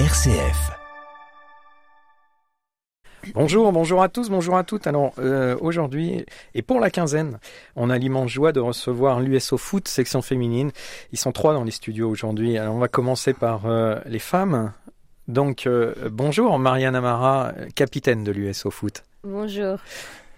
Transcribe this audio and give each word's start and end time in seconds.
RCF. 0.00 0.72
Bonjour, 3.32 3.70
bonjour 3.70 4.02
à 4.02 4.08
tous, 4.08 4.28
bonjour 4.28 4.56
à 4.56 4.64
toutes. 4.64 4.88
Alors 4.88 5.12
euh, 5.20 5.56
aujourd'hui 5.60 6.26
et 6.52 6.62
pour 6.62 6.80
la 6.80 6.90
quinzaine, 6.90 7.38
on 7.76 7.90
a 7.90 7.96
l'immense 7.96 8.28
joie 8.28 8.50
de 8.50 8.58
recevoir 8.58 9.20
l'USO 9.20 9.56
Foot 9.56 9.86
section 9.86 10.20
féminine. 10.20 10.72
Ils 11.12 11.18
sont 11.18 11.30
trois 11.30 11.54
dans 11.54 11.62
les 11.62 11.70
studios 11.70 12.10
aujourd'hui. 12.10 12.58
Alors 12.58 12.74
on 12.74 12.80
va 12.80 12.88
commencer 12.88 13.34
par 13.34 13.66
euh, 13.66 14.00
les 14.06 14.18
femmes. 14.18 14.72
Donc 15.28 15.68
euh, 15.68 15.94
bonjour 16.10 16.58
Marianne 16.58 16.96
Amara, 16.96 17.52
capitaine 17.76 18.24
de 18.24 18.32
l'USO 18.32 18.72
Foot. 18.72 19.04
Bonjour. 19.22 19.78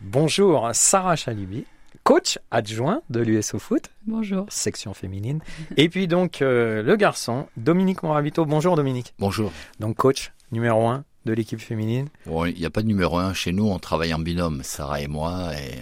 Bonjour 0.03 0.69
Sarah 0.75 1.17
Chalubi, 1.17 1.65
coach 2.07 2.39
adjoint 2.53 3.03
de 3.11 3.19
l'USO 3.19 3.59
Foot, 3.59 3.91
Bonjour. 4.07 4.47
section 4.49 4.95
féminine. 4.95 5.41
Et 5.77 5.89
puis 5.89 6.07
donc 6.07 6.41
euh, 6.41 6.81
le 6.81 6.95
garçon 6.95 7.49
Dominique 7.57 8.05
Moravito. 8.05 8.45
Bonjour 8.45 8.77
Dominique. 8.77 9.13
Bonjour. 9.19 9.51
Donc 9.81 9.97
coach 9.97 10.31
numéro 10.53 10.87
un 10.87 11.05
de 11.25 11.33
l'équipe 11.33 11.59
féminine. 11.59 12.07
Bon, 12.27 12.45
il 12.45 12.55
n'y 12.55 12.65
a 12.65 12.71
pas 12.71 12.83
de 12.83 12.87
numéro 12.87 13.19
un 13.19 13.35
chez 13.35 13.51
nous, 13.51 13.67
on 13.67 13.81
travaille 13.81 14.15
en 14.15 14.21
binôme, 14.21 14.61
Sarah 14.63 15.01
et 15.01 15.09
moi, 15.09 15.51
et 15.55 15.81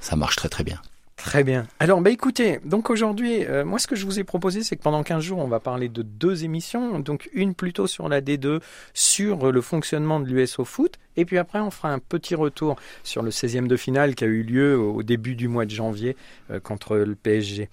ça 0.00 0.16
marche 0.16 0.36
très 0.36 0.50
très 0.50 0.64
bien. 0.64 0.82
Très 1.24 1.42
bien. 1.42 1.66
Alors, 1.80 2.02
bah 2.02 2.10
écoutez, 2.10 2.60
donc 2.66 2.90
aujourd'hui, 2.90 3.46
euh, 3.46 3.64
moi 3.64 3.78
ce 3.78 3.86
que 3.86 3.96
je 3.96 4.04
vous 4.04 4.20
ai 4.20 4.24
proposé, 4.24 4.62
c'est 4.62 4.76
que 4.76 4.82
pendant 4.82 5.02
15 5.02 5.22
jours, 5.24 5.38
on 5.38 5.48
va 5.48 5.58
parler 5.58 5.88
de 5.88 6.02
deux 6.02 6.44
émissions. 6.44 6.98
Donc 6.98 7.30
une 7.32 7.54
plutôt 7.54 7.86
sur 7.86 8.10
la 8.10 8.20
D2, 8.20 8.60
sur 8.92 9.50
le 9.50 9.60
fonctionnement 9.62 10.20
de 10.20 10.26
l'USO 10.26 10.66
Foot. 10.66 10.98
Et 11.16 11.24
puis 11.24 11.38
après, 11.38 11.60
on 11.60 11.70
fera 11.70 11.90
un 11.90 11.98
petit 11.98 12.34
retour 12.34 12.76
sur 13.04 13.22
le 13.22 13.30
16e 13.30 13.66
de 13.66 13.76
finale 13.76 14.14
qui 14.14 14.24
a 14.24 14.26
eu 14.26 14.42
lieu 14.42 14.78
au 14.78 15.02
début 15.02 15.34
du 15.34 15.48
mois 15.48 15.64
de 15.64 15.70
janvier 15.70 16.14
euh, 16.50 16.60
contre 16.60 16.98
le 16.98 17.14
PSG. 17.14 17.70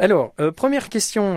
Alors, 0.00 0.34
euh, 0.40 0.50
première 0.50 0.88
question 0.88 1.36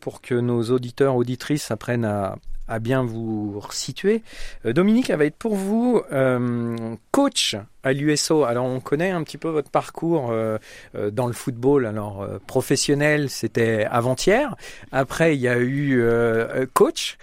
pour 0.00 0.22
que 0.22 0.36
nos 0.36 0.70
auditeurs, 0.70 1.16
auditrices 1.16 1.70
apprennent 1.70 2.06
à, 2.06 2.36
à 2.68 2.78
bien 2.78 3.02
vous 3.02 3.58
resituer. 3.58 4.22
Euh, 4.66 4.72
Dominique, 4.72 5.10
elle 5.10 5.18
va 5.18 5.24
être 5.24 5.36
pour 5.36 5.54
vous 5.54 6.02
euh, 6.12 6.96
coach 7.10 7.56
à 7.82 7.92
l'USO. 7.92 8.44
Alors, 8.44 8.66
on 8.66 8.80
connaît 8.80 9.10
un 9.10 9.22
petit 9.22 9.38
peu 9.38 9.48
votre 9.48 9.70
parcours 9.70 10.28
euh, 10.30 10.58
dans 11.10 11.26
le 11.26 11.32
football. 11.32 11.86
Alors, 11.86 12.26
professionnel, 12.46 13.30
c'était 13.30 13.86
avant-hier. 13.90 14.54
Après, 14.92 15.34
il 15.34 15.40
y 15.40 15.48
a 15.48 15.58
eu 15.58 16.04
coach 16.74 17.16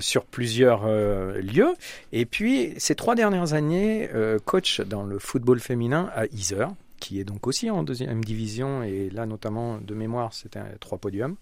sur 0.00 0.24
plusieurs 0.24 0.86
lieux. 0.86 1.74
Et 2.12 2.26
puis, 2.26 2.74
ces 2.76 2.94
trois 2.94 3.14
dernières 3.14 3.54
années, 3.54 4.10
coach 4.44 4.80
dans 4.80 5.04
le 5.04 5.18
football 5.18 5.60
féminin 5.60 6.10
à 6.14 6.26
Iser, 6.26 6.66
qui 7.00 7.20
est 7.20 7.24
donc 7.24 7.46
aussi 7.46 7.70
en 7.70 7.82
deuxième 7.82 8.22
division. 8.24 8.82
Et 8.82 9.08
là, 9.08 9.24
notamment, 9.24 9.78
de 9.78 9.94
mémoire, 9.94 10.34
c'était 10.34 10.60
trois 10.80 10.98
podiums. 10.98 11.36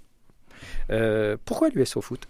Pourquoi 1.44 1.70
l'USO 1.70 2.00
Foot? 2.00 2.28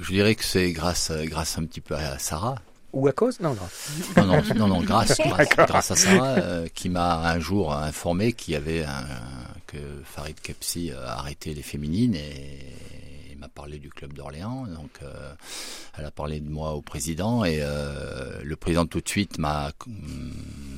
Je 0.00 0.12
dirais 0.12 0.34
que 0.34 0.44
c'est 0.44 0.72
grâce, 0.72 1.12
grâce 1.24 1.58
un 1.58 1.64
petit 1.64 1.80
peu 1.80 1.94
à 1.94 2.18
Sarah. 2.18 2.56
Ou 2.92 3.08
à 3.08 3.12
cause? 3.12 3.40
Non, 3.40 3.54
non. 3.54 3.68
Non, 4.16 4.26
non, 4.26 4.42
non, 4.54 4.68
non 4.68 4.82
grâce, 4.82 5.18
grâce, 5.26 5.48
grâce 5.48 5.90
à 5.90 5.96
Sarah 5.96 6.38
euh, 6.38 6.66
qui 6.72 6.88
m'a 6.88 7.28
un 7.28 7.40
jour 7.40 7.74
informé 7.74 8.32
qu'il 8.32 8.54
y 8.54 8.56
avait 8.56 8.84
un, 8.84 9.04
que 9.66 9.78
Farid 10.04 10.40
Kepsi 10.40 10.92
a 10.92 11.18
arrêté 11.18 11.54
les 11.54 11.62
féminines 11.62 12.14
et 12.14 13.36
m'a 13.36 13.48
parlé 13.48 13.78
du 13.78 13.90
club 13.90 14.12
d'Orléans. 14.12 14.66
Donc, 14.68 14.90
euh, 15.02 15.32
elle 15.98 16.04
a 16.04 16.10
parlé 16.10 16.40
de 16.40 16.48
moi 16.48 16.72
au 16.72 16.82
président 16.82 17.44
et 17.44 17.58
euh, 17.60 18.40
le 18.42 18.56
président 18.56 18.86
tout 18.86 19.00
de 19.00 19.08
suite 19.08 19.38
m'a 19.38 19.72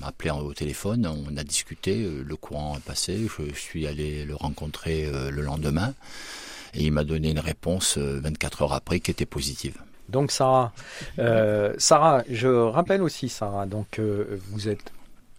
m'a 0.01 0.09
appelé 0.09 0.31
au 0.31 0.53
téléphone. 0.53 1.07
On 1.07 1.37
a 1.37 1.45
discuté, 1.45 2.03
euh, 2.03 2.23
le 2.23 2.37
courant 2.37 2.77
est 2.77 2.85
passé. 2.85 3.27
Je, 3.27 3.49
je 3.49 3.59
suis 3.59 3.87
allé 3.87 4.25
le 4.25 4.35
rencontrer 4.35 5.07
euh, 5.07 5.31
le 5.31 5.43
lendemain 5.43 5.95
et 6.77 6.85
il 6.85 6.93
m'a 6.93 7.05
donné 7.05 7.31
une 7.31 7.41
réponse 7.41 7.99
euh, 7.99 8.21
24 8.23 8.63
heures 8.63 8.73
après 8.75 9.01
qui 9.01 9.11
était 9.11 9.27
positive. 9.27 9.77
Donc 10.09 10.31
Sarah, 10.31 10.73
euh, 11.19 11.73
Sarah, 11.79 12.23
je 12.31 12.47
rappelle 12.49 13.03
aussi 13.03 13.29
Sarah, 13.29 13.67
donc 13.67 13.99
euh, 13.99 14.39
vous 14.51 14.69
êtes 14.69 14.93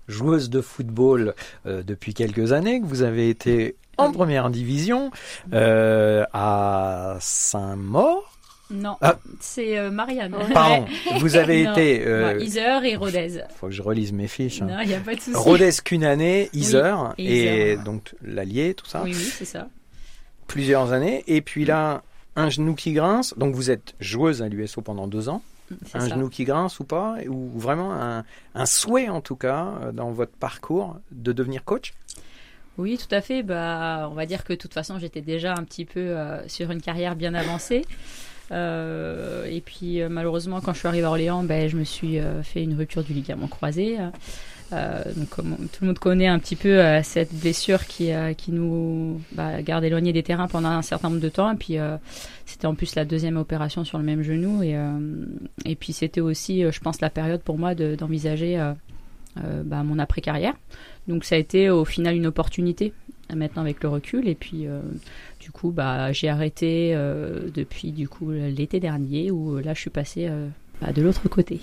joueuse 0.09 0.49
de 0.49 0.59
football 0.61 1.35
euh, 1.65 1.83
depuis 1.83 2.13
quelques 2.13 2.51
années, 2.51 2.81
que 2.81 2.85
vous 2.85 3.01
avez 3.01 3.29
été 3.29 3.75
en 3.97 4.11
première 4.11 4.49
division 4.49 5.11
euh, 5.53 6.25
à 6.33 7.17
Saint-Maur. 7.21 8.33
Non, 8.69 8.97
Ah. 9.01 9.17
c'est 9.39 9.77
euh, 9.77 9.89
Marianne. 9.89 10.35
Pardon, 10.53 10.85
vous 11.19 11.37
avez 11.37 11.61
été. 11.61 12.05
euh, 12.05 12.33
non, 12.33 12.39
Iser 12.41 12.79
et 12.83 12.97
Rodez. 12.97 13.39
faut 13.55 13.67
que 13.67 13.73
je 13.73 13.81
relise 13.81 14.11
mes 14.11 14.27
fiches. 14.27 14.61
hein. 14.61 14.67
Non, 14.69 14.79
il 14.81 14.89
n'y 14.89 14.93
a 14.93 14.99
pas 14.99 15.15
de 15.15 15.21
souci. 15.21 15.37
Rodez 15.37 15.69
qu'une 15.83 16.03
année, 16.03 16.49
Iser 16.51 16.93
et 17.17 17.23
et, 17.25 17.71
Iser. 17.71 17.83
donc 17.85 18.13
l'Allier, 18.21 18.73
tout 18.73 18.85
ça, 18.85 19.03
Oui, 19.05 19.13
oui, 19.15 19.23
c'est 19.37 19.45
ça. 19.45 19.69
Plusieurs 20.47 20.93
années. 20.93 21.23
Et 21.27 21.41
puis 21.41 21.65
là, 21.65 22.03
un 22.35 22.49
genou 22.49 22.73
qui 22.75 22.93
grince. 22.93 23.33
Donc 23.37 23.55
vous 23.55 23.69
êtes 23.69 23.93
joueuse 23.99 24.41
à 24.41 24.47
l'USO 24.47 24.81
pendant 24.81 25.07
deux 25.07 25.29
ans. 25.29 25.41
C'est 25.85 25.97
un 25.97 26.01
ça. 26.01 26.07
genou 26.09 26.29
qui 26.29 26.45
grince 26.45 26.79
ou 26.79 26.85
pas, 26.85 27.17
ou 27.27 27.49
vraiment 27.59 27.93
un, 27.93 28.23
un 28.55 28.65
souhait 28.65 29.09
en 29.09 29.19
tout 29.19 29.35
cas 29.35 29.73
euh, 29.81 29.91
dans 29.91 30.11
votre 30.11 30.31
parcours 30.31 30.95
de 31.11 31.33
devenir 31.33 31.65
coach? 31.65 31.93
Oui, 32.77 32.97
tout 32.97 33.13
à 33.13 33.21
fait. 33.21 33.43
Bah, 33.43 34.07
on 34.09 34.13
va 34.13 34.25
dire 34.25 34.43
que 34.43 34.53
de 34.53 34.57
toute 34.57 34.73
façon, 34.73 34.97
j'étais 34.99 35.21
déjà 35.21 35.53
un 35.53 35.63
petit 35.63 35.83
peu 35.83 35.99
euh, 35.99 36.47
sur 36.47 36.71
une 36.71 36.81
carrière 36.81 37.15
bien 37.15 37.33
avancée. 37.33 37.83
Euh, 38.51 39.45
et 39.45 39.61
puis 39.61 40.01
euh, 40.01 40.07
malheureusement, 40.09 40.61
quand 40.61 40.73
je 40.73 40.79
suis 40.79 40.87
arrivée 40.87 41.05
à 41.05 41.09
Orléans, 41.09 41.43
ben, 41.43 41.67
je 41.67 41.75
me 41.75 41.83
suis 41.83 42.19
euh, 42.19 42.43
fait 42.43 42.63
une 42.63 42.75
rupture 42.75 43.03
du 43.03 43.13
ligament 43.13 43.47
croisé. 43.47 43.97
Euh, 44.73 45.01
donc, 45.15 45.29
tout 45.29 45.79
le 45.81 45.87
monde 45.87 45.99
connaît 45.99 46.27
un 46.27 46.39
petit 46.39 46.57
peu 46.57 46.79
euh, 46.79 47.01
cette 47.01 47.33
blessure 47.33 47.85
qui, 47.85 48.11
euh, 48.11 48.33
qui 48.33 48.51
nous 48.51 49.21
bah, 49.31 49.61
garde 49.61 49.85
éloignés 49.85 50.11
des 50.11 50.23
terrains 50.23 50.47
pendant 50.47 50.69
un 50.69 50.81
certain 50.81 51.09
nombre 51.09 51.21
de 51.21 51.29
temps. 51.29 51.51
Et 51.51 51.55
puis, 51.55 51.77
c'était 52.45 52.67
en 52.67 52.75
plus 52.75 52.95
la 52.95 53.05
deuxième 53.05 53.37
opération 53.37 53.83
sur 53.83 53.97
le 53.97 54.03
même 54.03 54.23
genou. 54.23 54.63
Et, 54.63 54.75
et 55.65 55.75
puis, 55.75 55.93
c'était 55.93 56.21
aussi, 56.21 56.63
je 56.69 56.79
pense, 56.79 56.99
la 57.01 57.09
période 57.09 57.41
pour 57.41 57.57
moi 57.57 57.75
de- 57.75 57.95
d'envisager 57.95 58.57
euh, 58.57 59.63
bah, 59.63 59.83
mon 59.83 59.99
après-carrière. 59.99 60.53
Donc, 61.07 61.23
ça 61.23 61.35
a 61.35 61.37
été 61.37 61.69
au 61.69 61.85
final 61.85 62.15
une 62.15 62.27
opportunité 62.27 62.93
maintenant 63.33 63.61
avec 63.61 63.81
le 63.83 63.89
recul. 63.89 64.27
Et 64.27 64.35
puis, 64.35 64.67
euh, 64.67 64.81
du 65.39 65.51
coup, 65.51 65.71
bah, 65.71 66.11
j'ai 66.11 66.27
arrêté 66.27 66.91
euh, 66.93 67.49
depuis 67.53 67.91
du 67.91 68.09
coup 68.09 68.31
l'été 68.31 68.79
dernier 68.79 69.31
où 69.31 69.59
là, 69.59 69.73
je 69.73 69.79
suis 69.79 69.89
passée 69.89 70.27
euh, 70.27 70.47
bah, 70.81 70.91
de 70.91 71.01
l'autre 71.01 71.27
côté. 71.29 71.61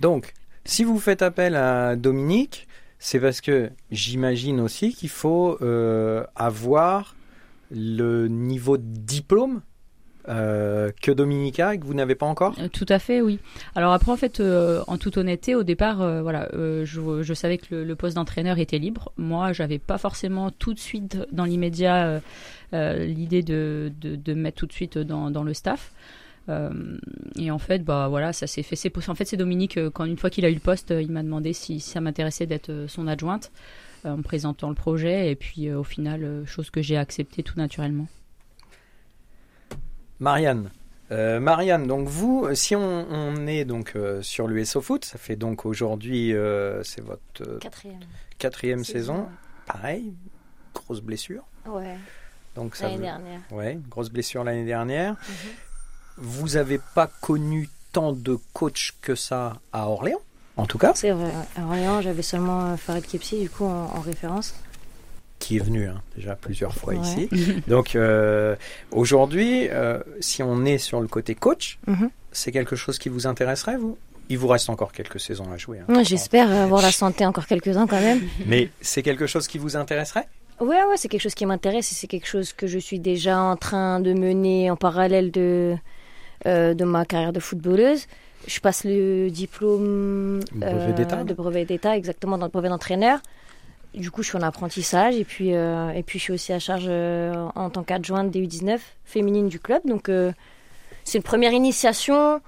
Donc, 0.00 0.34
si 0.66 0.84
vous 0.84 0.98
faites 0.98 1.22
appel 1.22 1.56
à 1.56 1.96
Dominique, 1.96 2.66
c'est 2.98 3.20
parce 3.20 3.40
que 3.40 3.70
j'imagine 3.90 4.60
aussi 4.60 4.92
qu'il 4.92 5.08
faut 5.08 5.58
euh, 5.62 6.24
avoir 6.34 7.14
le 7.70 8.28
niveau 8.28 8.76
de 8.76 8.84
diplôme 8.84 9.60
euh, 10.28 10.90
que 11.00 11.12
Dominique 11.12 11.60
a 11.60 11.74
et 11.74 11.78
que 11.78 11.84
vous 11.84 11.94
n'avez 11.94 12.16
pas 12.16 12.26
encore? 12.26 12.54
Euh, 12.58 12.68
Tout 12.68 12.86
à 12.88 12.98
fait, 12.98 13.20
oui. 13.20 13.38
Alors 13.74 13.92
après, 13.92 14.10
en 14.10 14.16
fait, 14.16 14.40
en 14.40 14.98
toute 14.98 15.16
honnêteté, 15.18 15.54
au 15.54 15.62
départ, 15.62 15.98
voilà, 16.22 16.48
je, 16.52 17.34
savais 17.34 17.58
que 17.58 17.74
le, 17.74 17.96
poste 17.96 18.16
d'entraîneur 18.16 18.58
était 18.58 18.78
libre. 18.78 19.12
Moi, 19.16 19.52
j'avais 19.52 19.78
pas 19.78 19.98
forcément 19.98 20.50
tout 20.50 20.74
de 20.74 20.80
suite, 20.80 21.18
dans 21.32 21.44
l'immédiat, 21.44 22.20
l'idée 22.72 23.42
de, 23.42 23.92
de, 24.00 24.16
de 24.16 24.34
me 24.34 24.42
mettre 24.42 24.58
tout 24.58 24.66
de 24.66 24.72
suite 24.72 24.98
dans, 24.98 25.30
dans 25.30 25.44
le 25.44 25.54
staff. 25.54 25.92
Euh, 26.48 26.98
et 27.36 27.50
en 27.50 27.58
fait, 27.58 27.80
bah 27.84 28.06
voilà, 28.08 28.32
ça 28.32 28.46
s'est 28.46 28.62
fait. 28.62 28.76
En 29.08 29.14
fait, 29.14 29.24
c'est 29.24 29.36
Dominique 29.36 29.76
euh, 29.78 29.90
quand 29.90 30.04
une 30.04 30.16
fois 30.16 30.30
qu'il 30.30 30.44
a 30.44 30.50
eu 30.50 30.54
le 30.54 30.60
poste, 30.60 30.90
euh, 30.92 31.02
il 31.02 31.10
m'a 31.10 31.22
demandé 31.22 31.52
si, 31.52 31.80
si 31.80 31.90
ça 31.90 32.00
m'intéressait 32.00 32.46
d'être 32.46 32.86
son 32.88 33.06
adjointe 33.08 33.50
en 34.04 34.16
me 34.18 34.22
présentant 34.22 34.68
le 34.68 34.74
projet. 34.76 35.30
Et 35.30 35.34
puis, 35.36 35.68
euh, 35.68 35.78
au 35.80 35.84
final, 35.84 36.44
chose 36.46 36.70
que 36.70 36.82
j'ai 36.82 36.96
acceptée 36.96 37.42
tout 37.42 37.58
naturellement. 37.58 38.06
Marianne. 40.20 40.70
Euh, 41.12 41.38
Marianne, 41.38 41.86
donc 41.86 42.08
vous, 42.08 42.48
si 42.54 42.74
on, 42.74 43.06
on 43.10 43.46
est 43.46 43.64
donc 43.64 43.92
euh, 43.94 44.22
sur 44.22 44.48
l'USO 44.48 44.80
Foot, 44.80 45.04
ça 45.04 45.18
fait 45.18 45.36
donc 45.36 45.64
aujourd'hui, 45.64 46.34
euh, 46.34 46.82
c'est 46.82 47.00
votre 47.00 47.20
euh, 47.42 47.58
Quatrième. 47.60 48.00
quatrième 48.38 48.84
saison. 48.84 49.28
Pareil, 49.66 50.14
grosse 50.74 51.00
blessure. 51.00 51.44
Ouais, 51.66 51.96
Donc 52.56 52.74
ça 52.74 52.84
l'année 52.86 52.96
veut- 52.96 53.02
dernière. 53.04 53.40
Ouais, 53.52 53.78
grosse 53.88 54.10
blessure 54.10 54.42
l'année 54.42 54.64
dernière. 54.64 55.12
Mhm. 55.12 55.50
Vous 56.18 56.50
n'avez 56.50 56.80
pas 56.94 57.08
connu 57.20 57.68
tant 57.92 58.12
de 58.12 58.38
coachs 58.52 58.92
que 59.02 59.14
ça 59.14 59.54
à 59.72 59.88
Orléans, 59.88 60.20
en 60.56 60.66
tout 60.66 60.78
cas, 60.78 60.92
C'est 60.94 61.10
vrai, 61.10 61.30
à 61.56 61.64
Orléans, 61.66 62.00
j'avais 62.00 62.22
seulement 62.22 62.72
euh, 62.72 62.76
Farid 62.76 63.06
Kepsi, 63.06 63.40
du 63.40 63.50
coup, 63.50 63.64
en, 63.64 63.90
en 63.96 64.00
référence. 64.00 64.54
qui 65.38 65.56
est 65.56 65.60
venu 65.60 65.86
hein, 65.88 66.00
déjà 66.16 66.34
plusieurs 66.34 66.74
fois 66.74 66.94
Ouais. 66.94 67.00
ici. 67.00 67.28
Donc 67.68 67.94
euh, 67.94 68.56
aujourd'hui, 68.90 69.68
euh, 69.68 70.00
si 70.20 70.42
on 70.42 70.64
est 70.64 70.78
sur 70.78 71.00
le 71.00 71.08
côté 71.08 71.34
coach, 71.34 71.78
Mhm. 71.86 72.10
c'est 72.32 72.52
quelque 72.52 72.76
chose 72.76 72.98
qui 72.98 73.08
vous 73.10 73.26
intéresserait, 73.26 73.76
vous? 73.76 73.98
Il 74.28 74.38
vous 74.38 74.48
reste 74.48 74.70
encore 74.70 74.92
quelques 74.92 75.20
saisons 75.20 75.52
à 75.52 75.56
jouer. 75.56 75.78
hein. 75.80 75.94
Ouais, 75.94 76.04
J'espère 76.04 76.50
avoir 76.50 76.82
la 76.82 76.90
santé 76.90 77.24
encore 77.26 77.46
quelques 77.46 77.76
ans 77.76 77.86
quand 77.86 78.00
même. 78.00 78.20
Mais 78.46 78.70
c'est 78.80 79.02
quelque 79.02 79.26
chose 79.26 79.46
qui 79.46 79.58
vous 79.58 79.76
intéresserait? 79.76 80.26
Ouais, 80.58 80.82
ouais, 80.84 80.96
c'est 80.96 81.08
quelque 81.08 81.20
chose 81.22 81.34
qui 81.34 81.44
m'intéresse 81.46 81.92
et 81.92 81.94
c'est 81.94 82.06
quelque 82.08 82.26
chose 82.26 82.52
que 82.54 82.66
je 82.66 82.78
suis 82.78 82.98
déjà 82.98 83.38
en 83.38 83.56
train 83.56 84.00
de 84.00 84.14
mener 84.14 84.70
en 84.70 84.76
parallèle 84.76 85.30
de, 85.30 85.76
euh, 86.46 86.74
de 86.74 86.84
ma 86.84 87.04
carrière 87.04 87.32
de 87.32 87.40
footballeuse. 87.40 88.06
Je 88.46 88.60
passe 88.60 88.84
le 88.84 89.28
diplôme 89.28 90.40
Brevet 90.52 90.92
d'État, 90.92 91.24
de 91.24 91.34
brevet 91.34 91.64
d'État, 91.64 91.96
exactement, 91.96 92.38
dans 92.38 92.46
le 92.46 92.52
brevet 92.52 92.68
d'entraîneur. 92.68 93.18
Du 93.94 94.10
coup, 94.10 94.22
je 94.22 94.28
suis 94.28 94.38
en 94.38 94.42
apprentissage 94.42 95.16
et 95.16 95.24
puis, 95.24 95.54
euh, 95.54 95.90
et 95.90 96.02
puis 96.02 96.18
je 96.18 96.24
suis 96.24 96.32
aussi 96.32 96.52
à 96.52 96.58
charge 96.58 96.84
euh, 96.86 97.34
en 97.54 97.70
tant 97.70 97.82
qu'adjointe 97.82 98.30
des 98.30 98.46
U19 98.46 98.78
féminine 99.04 99.48
du 99.48 99.58
club. 99.58 99.80
Donc, 99.86 100.08
euh, 100.08 100.32
c'est 101.02 101.18
une 101.18 101.24
première 101.24 101.52
initiation 101.52 102.40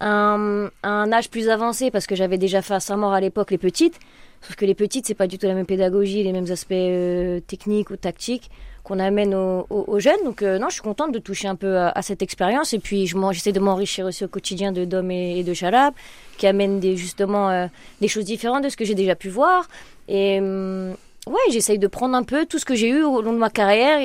à 0.00 0.08
un, 0.08 0.66
un, 0.82 1.12
âge 1.12 1.30
plus 1.30 1.48
avancé 1.48 1.90
parce 1.90 2.06
que 2.06 2.16
j'avais 2.16 2.38
déjà 2.38 2.60
fait 2.60 2.74
à 2.74 2.80
Saint-Maur 2.80 3.12
à 3.12 3.20
l'époque 3.20 3.50
les 3.50 3.58
petites. 3.58 3.98
Sauf 4.42 4.56
que 4.56 4.64
les 4.64 4.74
petites, 4.74 5.06
c'est 5.06 5.14
pas 5.14 5.26
du 5.26 5.38
tout 5.38 5.46
la 5.46 5.54
même 5.54 5.66
pédagogie, 5.66 6.22
les 6.22 6.32
mêmes 6.32 6.50
aspects 6.50 6.72
euh, 6.72 7.40
techniques 7.40 7.90
ou 7.90 7.96
tactiques 7.96 8.50
qu'on 8.86 9.00
amène 9.00 9.34
aux, 9.34 9.98
jeunes. 9.98 10.22
Donc 10.24 10.42
euh, 10.42 10.58
non, 10.60 10.68
je 10.68 10.74
suis 10.74 10.82
contente 10.82 11.10
de 11.10 11.18
toucher 11.18 11.48
un 11.48 11.56
peu 11.56 11.76
à, 11.76 12.02
cette 12.02 12.22
expérience. 12.22 12.72
Et 12.72 12.78
puis 12.78 13.08
j'essaie 13.32 13.52
de 13.52 13.58
m'enrichir 13.58 14.06
aussi 14.06 14.24
au 14.24 14.28
quotidien 14.28 14.70
de 14.70 14.84
Dom 14.84 15.10
et, 15.10 15.42
de 15.42 15.54
Chalab, 15.54 15.92
qui 16.38 16.46
amènent 16.46 16.78
des, 16.78 16.96
justement 16.96 17.50
euh, 17.50 17.66
des 18.00 18.06
choses 18.06 18.24
différentes 18.24 18.62
de 18.62 18.68
ce 18.68 18.76
que 18.76 18.84
j'ai 18.84 18.94
déjà 18.94 19.16
pu 19.16 19.28
voir. 19.28 19.68
Et 20.06 20.38
hum, 20.38 20.94
ouais, 21.26 21.50
j'essaye 21.50 21.80
de 21.80 21.88
prendre 21.88 22.14
un 22.14 22.22
peu 22.22 22.46
tout 22.46 22.60
ce 22.60 22.64
que 22.64 22.76
j'ai 22.76 22.88
eu 22.88 23.02
au 23.02 23.22
long 23.22 23.32
de 23.32 23.38
ma 23.38 23.50
carrière 23.50 23.98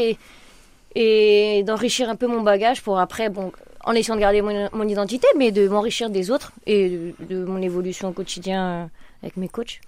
et, 0.96 1.64
d'enrichir 1.64 2.10
un 2.10 2.16
peu 2.16 2.26
mon 2.26 2.42
bagage 2.42 2.82
pour 2.82 3.00
après, 3.00 3.30
bon, 3.30 3.52
en 3.86 3.94
essayant 3.94 4.16
de 4.16 4.20
garder 4.20 4.42
mon, 4.42 4.88
identité, 4.88 5.28
mais 5.38 5.52
de 5.52 5.68
m'enrichir 5.68 6.10
des 6.10 6.32
autres 6.32 6.54
et 6.66 6.90
de, 6.90 7.14
de, 7.30 7.46
mon 7.46 7.62
évolution 7.62 8.10
au 8.10 8.14
quotidien 8.14 8.90
avec 9.22 9.38
mes 9.38 9.48
coachs. 9.48 9.80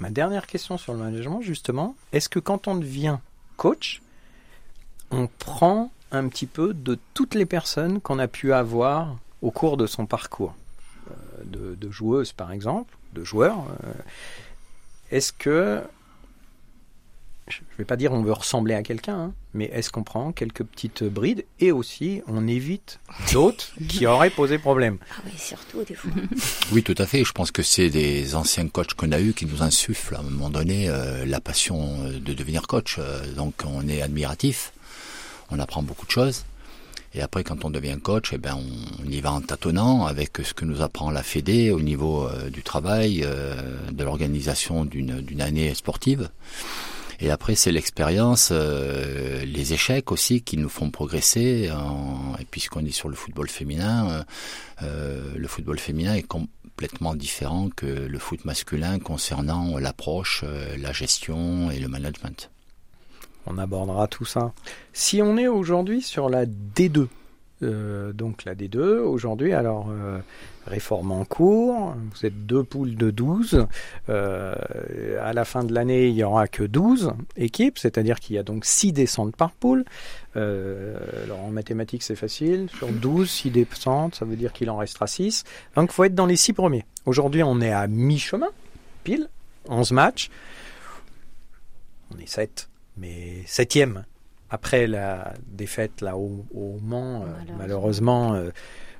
Ma 0.00 0.10
dernière 0.10 0.48
question 0.48 0.78
sur 0.78 0.92
le 0.94 0.98
management, 0.98 1.42
justement, 1.42 1.94
est-ce 2.12 2.28
que 2.28 2.40
quand 2.40 2.66
on 2.66 2.74
devient 2.74 3.18
coach, 3.56 4.02
on 5.10 5.28
prend 5.38 5.90
un 6.12 6.28
petit 6.28 6.46
peu 6.46 6.74
de 6.74 6.98
toutes 7.14 7.34
les 7.34 7.46
personnes 7.46 8.00
qu'on 8.00 8.18
a 8.18 8.28
pu 8.28 8.52
avoir 8.52 9.16
au 9.42 9.50
cours 9.50 9.76
de 9.76 9.86
son 9.86 10.06
parcours, 10.06 10.54
euh, 11.10 11.74
de, 11.76 11.90
joueuses 11.90 12.32
par 12.32 12.52
exemple, 12.52 12.96
de 13.12 13.24
joueurs. 13.24 13.58
Euh, 13.84 13.92
est-ce 15.10 15.32
que 15.32 15.82
je 17.48 17.58
ne 17.60 17.78
vais 17.78 17.84
pas 17.84 17.96
dire 17.96 18.12
on 18.12 18.22
veut 18.22 18.32
ressembler 18.32 18.74
à 18.74 18.82
quelqu'un, 18.82 19.16
hein, 19.16 19.32
mais 19.54 19.66
est-ce 19.66 19.90
qu'on 19.90 20.02
prend 20.02 20.32
quelques 20.32 20.64
petites 20.64 21.04
brides 21.04 21.44
et 21.60 21.70
aussi 21.70 22.22
on 22.26 22.48
évite 22.48 22.98
d'autres 23.32 23.68
qui 23.88 24.06
auraient 24.06 24.30
posé 24.30 24.58
problème? 24.58 24.98
Ah 25.10 25.22
oui, 25.24 25.32
surtout 25.36 25.84
des 25.84 25.94
fois. 25.94 26.10
oui, 26.72 26.82
tout 26.82 26.94
à 26.98 27.06
fait. 27.06 27.22
Je 27.24 27.32
pense 27.32 27.52
que 27.52 27.62
c'est 27.62 27.88
des 27.88 28.34
anciens 28.34 28.66
coachs 28.68 28.94
qu'on 28.94 29.12
a 29.12 29.20
eus 29.20 29.32
qui 29.32 29.46
nous 29.46 29.62
insufflent 29.62 30.16
à 30.16 30.20
un 30.20 30.24
moment 30.24 30.50
donné 30.50 30.88
euh, 30.88 31.24
la 31.24 31.40
passion 31.40 32.08
de 32.08 32.34
devenir 32.34 32.66
coach. 32.66 32.96
Euh, 32.98 33.32
donc 33.34 33.62
on 33.64 33.86
est 33.86 34.02
admiratif, 34.02 34.72
on 35.50 35.58
apprend 35.58 35.82
beaucoup 35.82 36.06
de 36.06 36.10
choses. 36.10 36.44
Et 37.14 37.22
après, 37.22 37.44
quand 37.44 37.64
on 37.64 37.70
devient 37.70 37.98
coach, 38.02 38.30
eh 38.32 38.38
ben, 38.38 38.58
on, 38.58 39.10
y 39.10 39.20
va 39.20 39.32
en 39.32 39.40
tâtonnant 39.40 40.06
avec 40.06 40.38
ce 40.42 40.52
que 40.52 40.64
nous 40.64 40.82
apprend 40.82 41.10
la 41.10 41.22
Fédé 41.22 41.70
au 41.70 41.80
niveau 41.80 42.26
euh, 42.26 42.50
du 42.50 42.62
travail, 42.62 43.26
de 43.90 44.04
l'organisation 44.04 44.84
d'une 44.84 45.40
année 45.40 45.74
sportive. 45.74 46.28
Et 47.20 47.30
après, 47.30 47.54
c'est 47.54 47.72
l'expérience, 47.72 48.50
euh, 48.52 49.44
les 49.44 49.72
échecs 49.72 50.12
aussi 50.12 50.42
qui 50.42 50.56
nous 50.58 50.68
font 50.68 50.90
progresser. 50.90 51.70
Et 52.38 52.44
puisqu'on 52.44 52.84
est 52.84 52.90
sur 52.90 53.08
le 53.08 53.14
football 53.14 53.48
féminin, 53.48 54.10
euh, 54.10 54.22
euh, 54.82 55.32
le 55.36 55.48
football 55.48 55.78
féminin 55.78 56.14
est 56.14 56.22
complètement 56.22 57.14
différent 57.14 57.70
que 57.74 57.86
le 57.86 58.18
foot 58.18 58.44
masculin 58.44 58.98
concernant 58.98 59.78
l'approche, 59.78 60.44
la 60.78 60.92
gestion 60.92 61.70
et 61.70 61.78
le 61.78 61.88
management. 61.88 62.50
On 63.46 63.58
abordera 63.58 64.08
tout 64.08 64.24
ça. 64.24 64.52
Si 64.92 65.22
on 65.22 65.36
est 65.36 65.48
aujourd'hui 65.48 66.02
sur 66.02 66.28
la 66.28 66.46
D2, 66.46 67.08
euh, 67.62 68.12
donc 68.12 68.44
la 68.44 68.54
D2 68.54 68.98
aujourd'hui, 68.98 69.54
alors 69.54 69.88
euh, 69.90 70.18
réforme 70.66 71.12
en 71.12 71.24
cours, 71.24 71.94
vous 72.12 72.26
êtes 72.26 72.46
deux 72.46 72.62
poules 72.62 72.96
de 72.96 73.10
12. 73.10 73.66
Euh, 74.08 74.54
à 75.22 75.32
la 75.32 75.44
fin 75.44 75.64
de 75.64 75.72
l'année, 75.72 76.08
il 76.08 76.14
n'y 76.14 76.24
aura 76.24 76.48
que 76.48 76.62
12 76.62 77.12
équipes, 77.36 77.78
c'est-à-dire 77.78 78.20
qu'il 78.20 78.36
y 78.36 78.38
a 78.38 78.42
donc 78.42 78.64
6 78.64 78.92
descentes 78.92 79.36
par 79.36 79.52
poule. 79.52 79.84
alors 80.34 81.40
en 81.44 81.50
mathématiques, 81.50 82.02
c'est 82.02 82.16
facile. 82.16 82.68
Sur 82.76 82.88
12, 82.88 83.28
6 83.28 83.50
descentes, 83.50 84.16
ça 84.16 84.24
veut 84.24 84.36
dire 84.36 84.52
qu'il 84.52 84.68
en 84.68 84.76
restera 84.76 85.06
6. 85.06 85.44
Donc 85.76 85.90
il 85.90 85.94
faut 85.94 86.04
être 86.04 86.14
dans 86.14 86.26
les 86.26 86.36
6 86.36 86.52
premiers. 86.52 86.84
Aujourd'hui, 87.06 87.42
on 87.42 87.60
est 87.60 87.72
à 87.72 87.86
mi-chemin, 87.86 88.48
pile, 89.02 89.28
11 89.68 89.92
matchs. 89.92 90.30
On 92.14 92.18
est 92.18 92.28
7, 92.28 92.68
mais 92.96 93.42
7e 93.46 94.02
après 94.50 94.86
la 94.86 95.34
défaite 95.46 96.00
là 96.00 96.16
au, 96.16 96.78
Mans, 96.82 97.22
euh, 97.22 97.26
malheureusement, 97.58 98.34
euh, 98.34 98.50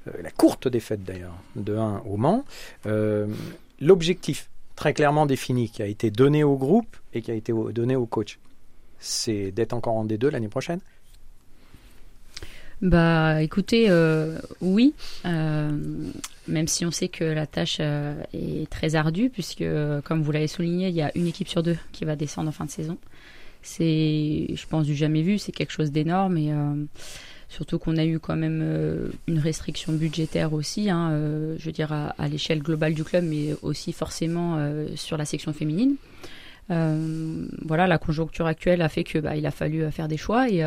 euh, 0.09 0.13
la 0.23 0.31
courte 0.31 0.69
défaite 0.69 1.05
d'ailleurs 1.05 1.37
de 1.55 1.77
1 1.77 2.03
au 2.07 2.17
Mans, 2.17 2.45
l'objectif 3.81 4.51
très 4.75 4.93
clairement 4.93 5.27
défini 5.27 5.71
qui 5.71 5.83
a 5.83 5.87
été 5.87 6.11
donné 6.11 6.45
au 6.45 6.57
groupe 6.57 6.97
et 7.15 7.23
qui 7.23 7.31
a 7.31 7.35
été 7.35 7.53
donné 7.73 7.97
au 7.97 8.07
coach, 8.07 8.39
c'est 8.99 9.51
d'être 9.53 9.73
encore 9.73 9.95
en 9.95 10.05
D2 10.05 10.29
l'année 10.29 10.49
prochaine. 10.49 10.81
Bah 12.83 13.43
écoutez, 13.43 13.91
oui, 14.61 14.93
même 15.25 16.69
si 16.69 16.85
on 16.85 16.91
sait 16.91 17.09
que 17.09 17.25
la 17.25 17.47
tâche 17.47 17.81
est 17.81 18.71
très 18.71 18.97
ardue, 18.97 19.31
puisque 19.31 19.65
comme 20.05 20.23
vous 20.23 20.33
l'avez 20.33 20.47
souligné, 20.47 20.89
il 20.89 20.95
y 20.95 21.03
a 21.03 21.11
une 21.15 21.27
équipe 21.27 21.49
sur 21.49 21.63
deux 21.63 21.79
qui 21.93 22.05
va 22.05 22.17
descendre 22.17 22.51
en 22.51 22.53
fin 22.53 22.67
de 22.67 22.71
saison 22.71 22.99
c'est, 23.67 24.47
je 24.55 24.67
pense, 24.67 24.87
du 24.87 24.95
jamais 24.95 25.23
vu. 25.23 25.39
C'est 25.39 25.53
quelque 25.53 25.73
chose 25.73 25.91
d'énorme 25.91 26.39
et 26.39 26.53
euh, 26.53 26.75
surtout 27.49 27.79
qu'on 27.79 27.97
a 27.97 28.05
eu 28.05 28.19
quand 28.21 28.37
même 28.37 28.61
euh, 28.63 29.09
une 29.27 29.41
restriction 29.41 29.93
budgétaire 29.93 30.53
aussi, 30.53 30.89
hein, 30.89 31.11
euh, 31.11 31.57
je 31.59 31.67
veux 31.67 31.73
dire 31.73 31.93
à, 31.93 32.29
l'échelle 32.29 32.61
globale 32.61 32.95
du 32.95 33.03
club, 33.03 33.25
mais 33.25 33.55
aussi 33.63 33.93
forcément 33.93 34.59
sur 34.95 35.17
la 35.17 35.25
section 35.25 35.53
féminine. 35.53 35.97
voilà, 36.69 37.87
la 37.87 37.99
conjoncture 37.99 38.47
actuelle 38.47 38.83
a 38.83 38.89
fait 38.89 39.05
que 39.05 39.19
bah, 39.19 39.37
il 39.37 39.47
a 39.47 39.51
fallu 39.51 39.91
faire 39.91 40.09
des 40.09 40.17
choix 40.17 40.49
et, 40.49 40.65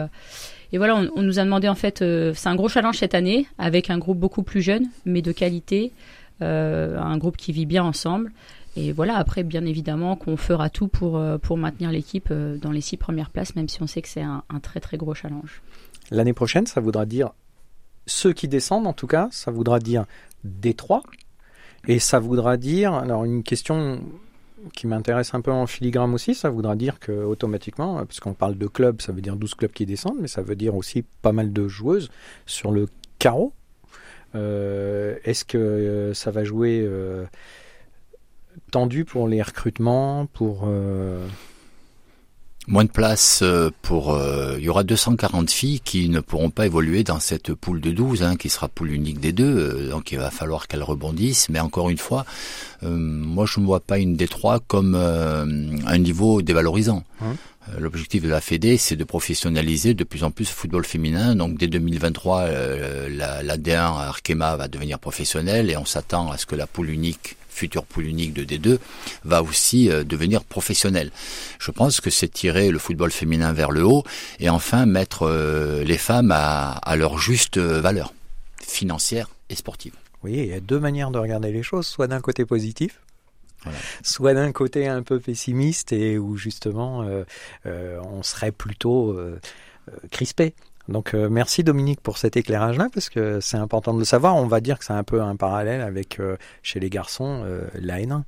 voilà, 0.73 1.01
on, 1.15 1.23
nous 1.23 1.39
a 1.39 1.43
demandé 1.43 1.67
en 1.69 1.75
fait, 1.75 1.99
c'est 1.99 2.47
un 2.47 2.55
gros 2.55 2.69
challenge 2.69 2.97
cette 2.97 3.15
année 3.15 3.47
avec 3.57 3.89
un 3.89 3.97
groupe 3.97 4.19
beaucoup 4.19 4.43
plus 4.43 4.61
jeune, 4.61 4.87
mais 5.05 5.21
de 5.21 5.31
qualité, 5.31 5.93
un 6.41 7.17
groupe 7.17 7.37
qui 7.37 7.53
vit 7.53 7.65
bien 7.65 7.83
ensemble. 7.83 8.31
Et 8.79 8.93
voilà, 8.93 9.17
après, 9.17 9.43
bien 9.43 9.65
évidemment, 9.65 10.15
qu'on 10.15 10.37
fera 10.37 10.69
tout 10.69 10.87
pour, 10.87 11.17
euh, 11.17 11.37
pour 11.37 11.57
maintenir 11.57 11.91
l'équipe 11.91 12.29
euh, 12.31 12.57
dans 12.57 12.71
les 12.71 12.79
six 12.79 12.95
premières 12.95 13.29
places, 13.29 13.55
même 13.57 13.67
si 13.67 13.83
on 13.83 13.87
sait 13.87 14.01
que 14.01 14.07
c'est 14.07 14.21
un, 14.21 14.43
très 14.61 14.79
très 14.79 14.95
gros 14.95 15.13
challenge. 15.13 15.61
L'année 16.11 16.31
prochaine, 16.31 16.65
ça 16.65 16.79
voudra 16.79 17.05
dire 17.05 17.31
ceux 18.05 18.31
qui 18.31 18.47
descendent, 18.47 18.87
en 18.87 18.93
tout 18.93 19.05
cas, 19.05 19.27
ça 19.31 19.51
voudra 19.51 19.79
dire 19.79 20.05
Détroit. 20.45 21.03
Et 21.87 21.99
ça 21.99 22.19
voudra 22.19 22.55
dire, 22.55 22.93
alors 22.93 23.25
une 23.25 23.43
question 23.43 24.01
qui 24.73 24.87
m'intéresse 24.87 25.33
un 25.33 25.41
peu 25.41 25.51
en 25.51 25.67
filigrane 25.67 26.13
aussi, 26.13 26.33
ça 26.33 26.49
voudra 26.49 26.77
dire 26.77 26.99
que 26.99 27.11
automatiquement, 27.11 28.05
parce 28.05 28.21
qu'on 28.21 28.33
parle 28.33 28.57
de 28.57 28.67
clubs, 28.67 29.01
ça 29.01 29.11
veut 29.11 29.21
dire 29.21 29.35
12 29.35 29.55
clubs 29.55 29.71
qui 29.71 29.85
descendent, 29.85 30.19
mais 30.21 30.27
ça 30.27 30.41
veut 30.41 30.55
dire 30.55 30.75
aussi 30.75 31.03
pas 31.21 31.33
mal 31.33 31.51
de 31.51 31.67
joueuses 31.67 32.09
sur 32.45 32.71
le 32.71 32.87
carreau. 33.17 33.53
Euh, 34.35 35.17
est-ce 35.25 35.43
que 35.43 36.11
ça 36.13 36.31
va 36.31 36.43
jouer 36.43 36.87
tendu 38.71 39.05
pour 39.05 39.27
les 39.27 39.41
recrutements, 39.41 40.25
pour 40.27 40.63
euh, 40.65 41.27
moins 42.67 42.83
de 42.83 42.89
place 42.89 43.39
euh, 43.41 43.69
pour. 43.81 44.13
Euh, 44.13 44.55
il 44.57 44.63
y 44.63 44.69
aura 44.69 44.83
240 44.83 45.49
filles 45.49 45.79
qui 45.79 46.09
ne 46.09 46.19
pourront 46.19 46.49
pas 46.49 46.65
évoluer 46.65 47.03
dans 47.03 47.19
cette 47.19 47.53
poule 47.53 47.81
de 47.81 47.91
12, 47.91 48.23
hein, 48.23 48.35
qui 48.35 48.49
sera 48.49 48.67
poule 48.67 48.91
unique 48.91 49.19
des 49.19 49.31
deux. 49.31 49.89
donc 49.89 50.11
il 50.11 50.17
va 50.19 50.31
falloir 50.31 50.67
qu'elles 50.67 50.83
rebondissent. 50.83 51.49
Mais 51.49 51.59
encore 51.59 51.89
une 51.89 51.97
fois, 51.97 52.25
moi 52.81 53.45
je 53.45 53.59
ne 53.59 53.65
vois 53.65 53.79
pas 53.79 53.97
une 53.99 54.15
des 54.15 54.27
trois 54.27 54.59
comme 54.59 54.95
un 54.95 55.97
niveau 55.97 56.41
dévalorisant. 56.41 57.03
Hein 57.21 57.35
L'objectif 57.77 58.23
de 58.23 58.29
la 58.29 58.41
Fédé, 58.41 58.77
c'est 58.77 58.95
de 58.95 59.03
professionnaliser 59.03 59.93
de 59.93 60.03
plus 60.03 60.23
en 60.23 60.31
plus 60.31 60.49
le 60.49 60.53
football 60.53 60.85
féminin. 60.85 61.35
Donc 61.35 61.57
dès 61.57 61.67
2023, 61.67 62.49
la, 63.09 63.43
la 63.43 63.57
D1 63.57 64.07
Arkema 64.07 64.55
va 64.55 64.67
devenir 64.67 64.99
professionnelle 64.99 65.69
et 65.69 65.77
on 65.77 65.85
s'attend 65.85 66.31
à 66.31 66.37
ce 66.37 66.45
que 66.45 66.55
la 66.55 66.67
poule 66.67 66.89
unique 66.89 67.35
future 67.59 67.85
poule 67.85 68.05
unique 68.05 68.33
de 68.33 68.43
D2 68.43 68.79
va 69.25 69.43
aussi 69.43 69.89
euh, 69.89 70.03
devenir 70.03 70.43
professionnel. 70.43 71.11
Je 71.59 71.71
pense 71.71 71.99
que 71.99 72.09
c'est 72.09 72.29
tirer 72.29 72.71
le 72.71 72.79
football 72.79 73.11
féminin 73.11 73.51
vers 73.51 73.71
le 73.71 73.83
haut 73.83 74.03
et 74.39 74.49
enfin 74.49 74.85
mettre 74.85 75.23
euh, 75.23 75.83
les 75.83 75.97
femmes 75.97 76.31
à, 76.33 76.95
leur 76.95 77.17
juste 77.17 77.57
euh, 77.57 77.81
valeur 77.81 78.13
financière 78.65 79.27
et 79.49 79.55
sportive. 79.55 79.93
Oui, 80.23 80.33
il 80.33 80.47
y 80.47 80.53
a 80.53 80.59
deux 80.59 80.79
manières 80.79 81.11
de 81.11 81.19
regarder 81.19 81.51
les 81.51 81.63
choses, 81.63 81.87
soit 81.87 82.07
d'un 82.07 82.21
côté 82.21 82.45
positif, 82.45 82.99
soit 84.03 84.33
d'un 84.33 84.51
côté 84.51 84.87
un 84.87 85.03
peu 85.03 85.19
pessimiste 85.19 85.91
et 85.91 86.17
où 86.17 86.37
justement 86.37 87.05
on 87.65 88.23
serait 88.23 88.51
plutôt 88.51 89.17
crispé. 90.11 90.53
Donc 90.89 91.13
euh, 91.13 91.29
merci 91.29 91.63
Dominique 91.63 92.01
pour 92.01 92.17
cet 92.17 92.35
éclairage-là, 92.35 92.89
parce 92.91 93.09
que 93.09 93.39
c'est 93.39 93.57
important 93.57 93.93
de 93.93 93.99
le 93.99 94.05
savoir. 94.05 94.35
On 94.35 94.47
va 94.47 94.59
dire 94.59 94.79
que 94.79 94.85
c'est 94.85 94.93
un 94.93 95.03
peu 95.03 95.21
un 95.21 95.35
parallèle 95.35 95.81
avec 95.81 96.19
euh, 96.19 96.35
chez 96.63 96.79
les 96.79 96.89
garçons 96.89 97.43
euh, 97.45 97.67
la 97.75 97.99
N1, 97.99 98.23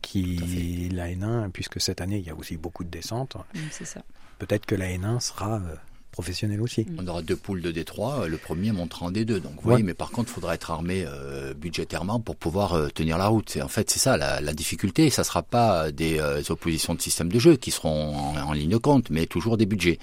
qui 0.00 0.88
la 0.92 1.08
N1, 1.08 1.50
puisque 1.50 1.80
cette 1.80 2.00
année 2.00 2.18
il 2.18 2.24
y 2.24 2.30
a 2.30 2.34
aussi 2.36 2.56
beaucoup 2.56 2.84
de 2.84 2.88
descentes. 2.88 3.36
C'est 3.72 3.84
ça. 3.84 4.02
Peut-être 4.38 4.64
que 4.64 4.76
la 4.76 4.86
N1 4.86 5.20
sera 5.20 5.60
professionnelle 6.14 6.60
aussi. 6.60 6.86
On 6.98 7.06
aura 7.06 7.22
deux 7.22 7.36
poules 7.36 7.60
de 7.60 7.72
D3, 7.72 8.26
le 8.26 8.36
premier 8.38 8.72
montrera 8.72 9.06
en 9.06 9.10
D2. 9.10 9.40
Donc 9.40 9.64
oui, 9.64 9.82
mais 9.82 9.94
par 9.94 10.10
contre, 10.10 10.30
il 10.30 10.34
faudra 10.34 10.54
être 10.54 10.70
armé 10.70 11.04
budgétairement 11.56 12.20
pour 12.20 12.36
pouvoir 12.36 12.92
tenir 12.92 13.18
la 13.18 13.26
route. 13.26 13.58
En 13.62 13.68
fait, 13.68 13.90
c'est 13.90 13.98
ça 13.98 14.16
la, 14.16 14.52
difficulté. 14.54 15.10
Ça 15.10 15.22
ne 15.22 15.26
sera 15.26 15.42
pas 15.42 15.90
des 15.90 16.20
oppositions 16.50 16.94
de 16.94 17.02
système 17.02 17.30
de 17.30 17.38
jeu 17.38 17.56
qui 17.56 17.70
seront 17.70 18.16
en, 18.16 18.36
en 18.36 18.52
ligne 18.52 18.70
de 18.70 18.76
compte, 18.76 19.10
mais 19.10 19.26
toujours 19.26 19.56
des 19.56 19.66
budgets 19.66 19.98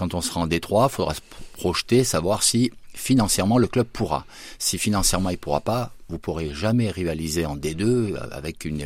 quand 0.00 0.14
on 0.14 0.22
sera 0.22 0.40
en 0.40 0.46
D3, 0.46 0.88
il 0.88 0.90
faudra 0.90 1.14
se 1.14 1.20
projeter, 1.52 2.04
savoir 2.04 2.42
si 2.42 2.72
financièrement 2.94 3.58
le 3.58 3.66
club 3.66 3.86
pourra. 3.86 4.24
Si 4.58 4.78
financièrement 4.78 5.28
il 5.28 5.36
pourra 5.36 5.60
pas, 5.60 5.92
vous 6.08 6.18
pourrez 6.18 6.54
jamais 6.54 6.90
rivaliser 6.90 7.44
en 7.44 7.56
D2 7.56 8.16
avec 8.32 8.64
une, 8.64 8.82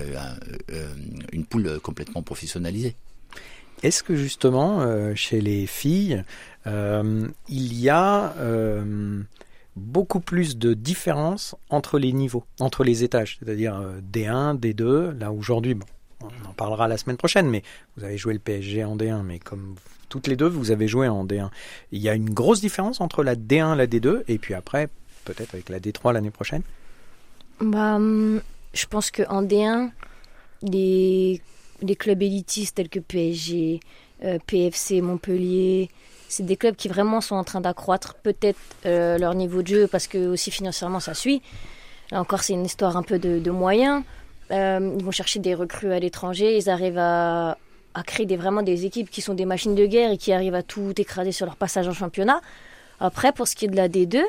une 1.32 1.44
poule 1.44 1.78
complètement 1.80 2.22
professionnalisée. 2.22 2.96
Est-ce 3.84 4.02
que 4.02 4.16
justement, 4.16 4.80
euh, 4.80 5.14
chez 5.14 5.42
les 5.42 5.66
filles, 5.66 6.24
euh, 6.66 7.28
il 7.50 7.78
y 7.78 7.90
a 7.90 8.32
euh, 8.38 9.20
beaucoup 9.76 10.20
plus 10.20 10.56
de 10.56 10.72
différence 10.72 11.54
entre 11.68 11.98
les 11.98 12.14
niveaux, 12.14 12.44
entre 12.60 12.82
les 12.82 13.04
étages, 13.04 13.36
c'est-à-dire 13.38 13.78
D1, 14.10 14.58
D2, 14.58 15.10
là 15.18 15.30
aujourd'hui, 15.30 15.74
bon, 15.74 15.84
on 16.22 16.48
en 16.48 16.54
parlera 16.54 16.88
la 16.88 16.96
semaine 16.96 17.18
prochaine, 17.18 17.46
mais 17.50 17.62
vous 17.98 18.04
avez 18.04 18.16
joué 18.16 18.32
le 18.32 18.38
PSG 18.38 18.84
en 18.84 18.96
D1, 18.96 19.22
mais 19.22 19.38
comme 19.38 19.74
toutes 20.08 20.28
les 20.28 20.36
deux, 20.36 20.48
vous 20.48 20.70
avez 20.70 20.88
joué 20.88 21.06
en 21.08 21.26
D1. 21.26 21.50
Il 21.92 22.00
y 22.00 22.08
a 22.08 22.14
une 22.14 22.30
grosse 22.30 22.62
différence 22.62 23.02
entre 23.02 23.22
la 23.22 23.36
D1 23.36 23.74
et 23.74 23.76
la 23.76 23.86
D2, 23.86 24.22
et 24.28 24.38
puis 24.38 24.54
après, 24.54 24.88
peut-être 25.26 25.52
avec 25.52 25.68
la 25.68 25.78
D3 25.78 26.14
l'année 26.14 26.30
prochaine? 26.30 26.62
Bah, 27.60 27.96
hum, 27.96 28.40
Je 28.72 28.86
pense 28.86 29.10
qu'en 29.10 29.42
D1, 29.42 29.90
les 30.62 31.42
des 31.84 31.96
clubs 31.96 32.22
élitistes 32.22 32.76
tels 32.76 32.88
que 32.88 33.00
PSG, 33.00 33.80
euh, 34.24 34.38
PFC, 34.46 35.00
Montpellier. 35.00 35.90
C'est 36.28 36.44
des 36.44 36.56
clubs 36.56 36.74
qui 36.74 36.88
vraiment 36.88 37.20
sont 37.20 37.36
en 37.36 37.44
train 37.44 37.60
d'accroître 37.60 38.14
peut-être 38.14 38.58
euh, 38.86 39.18
leur 39.18 39.34
niveau 39.34 39.62
de 39.62 39.68
jeu 39.68 39.86
parce 39.86 40.06
que 40.06 40.26
aussi 40.26 40.50
financièrement 40.50 41.00
ça 41.00 41.14
suit. 41.14 41.42
Là 42.10 42.20
encore, 42.20 42.42
c'est 42.42 42.52
une 42.52 42.64
histoire 42.64 42.96
un 42.96 43.02
peu 43.02 43.18
de, 43.18 43.50
moyens. 43.50 44.02
Euh, 44.50 44.94
ils 44.98 45.04
vont 45.04 45.10
chercher 45.10 45.38
des 45.38 45.54
recrues 45.54 45.92
à 45.92 45.98
l'étranger. 45.98 46.56
Ils 46.56 46.68
arrivent 46.68 46.98
à, 46.98 47.56
créer 48.06 48.26
vraiment 48.36 48.62
des 48.62 48.86
équipes 48.86 49.10
qui 49.10 49.20
sont 49.20 49.34
des 49.34 49.44
machines 49.44 49.74
de 49.74 49.86
guerre 49.86 50.10
et 50.10 50.18
qui 50.18 50.32
arrivent 50.32 50.54
à 50.54 50.62
tout 50.62 50.92
écraser 50.96 51.32
sur 51.32 51.46
leur 51.46 51.56
passage 51.56 51.86
en 51.86 51.92
championnat. 51.92 52.40
Après, 53.00 53.32
pour 53.32 53.46
ce 53.46 53.54
qui 53.54 53.66
est 53.66 53.68
de 53.68 53.76
la 53.76 53.88
D2, 53.88 54.22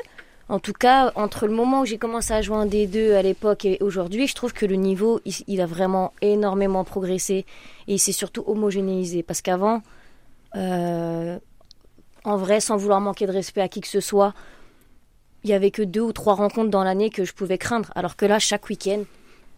en 0.48 0.60
tout 0.60 0.72
cas, 0.72 1.12
entre 1.16 1.46
le 1.46 1.52
moment 1.52 1.80
où 1.80 1.84
j'ai 1.84 1.98
commencé 1.98 2.32
à 2.32 2.40
jouer 2.40 2.56
en 2.56 2.66
D2 2.66 3.14
à 3.14 3.22
l'époque 3.22 3.64
et 3.64 3.78
aujourd'hui, 3.80 4.28
je 4.28 4.34
trouve 4.34 4.52
que 4.52 4.64
le 4.64 4.76
niveau, 4.76 5.20
il, 5.24 5.60
a 5.60 5.66
vraiment 5.66 6.12
énormément 6.22 6.84
progressé 6.84 7.44
et 7.88 7.94
il 7.94 7.98
s'est 7.98 8.12
surtout 8.12 8.44
homogénéisé. 8.46 9.24
Parce 9.24 9.42
qu'avant, 9.42 9.82
euh, 10.54 11.36
en 12.24 12.36
vrai, 12.36 12.60
sans 12.60 12.76
vouloir 12.76 13.00
manquer 13.00 13.26
de 13.26 13.32
respect 13.32 13.60
à 13.60 13.68
qui 13.68 13.80
que 13.80 13.88
ce 13.88 14.00
soit, 14.00 14.34
il 15.42 15.50
y 15.50 15.52
avait 15.52 15.72
que 15.72 15.82
deux 15.82 16.00
ou 16.00 16.12
trois 16.12 16.34
rencontres 16.34 16.70
dans 16.70 16.84
l'année 16.84 17.10
que 17.10 17.24
je 17.24 17.34
pouvais 17.34 17.58
craindre. 17.58 17.90
Alors 17.96 18.14
que 18.14 18.24
là, 18.24 18.38
chaque 18.38 18.68
week-end, 18.68 19.02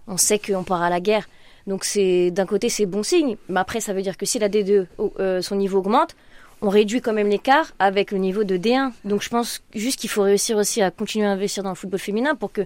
on 0.07 0.17
sait 0.17 0.39
qu'on 0.39 0.65
part 0.65 0.83
à 0.83 0.89
la 0.89 1.01
guerre. 1.01 1.29
Donc 1.67 1.85
c'est 1.85 2.31
d'un 2.31 2.47
côté 2.47 2.71
c'est 2.71 2.87
bon 2.87 3.03
signe, 3.03 3.37
mais 3.51 3.61
après 3.61 3.81
ça 3.81 3.93
veut 3.93 4.01
dire 4.01 4.17
que 4.17 4.25
si 4.25 4.39
la 4.39 4.49
D2 4.49 4.87
euh, 5.21 5.43
son 5.43 5.57
niveau 5.57 5.81
augmente, 5.81 6.17
on 6.61 6.69
réduit 6.69 7.01
quand 7.01 7.13
même 7.13 7.29
l'écart 7.29 7.73
avec 7.79 8.11
le 8.11 8.19
niveau 8.19 8.45
de 8.45 8.57
D1. 8.57 8.93
Donc 9.05 9.23
je 9.23 9.29
pense 9.29 9.63
juste 9.75 10.01
qu'il 10.01 10.11
faut 10.11 10.23
réussir 10.23 10.57
aussi 10.57 10.83
à 10.83 10.91
continuer 10.91 11.27
à 11.27 11.31
investir 11.31 11.63
dans 11.63 11.71
le 11.71 11.75
football 11.75 12.01
féminin 12.01 12.35
pour 12.35 12.53
que 12.53 12.63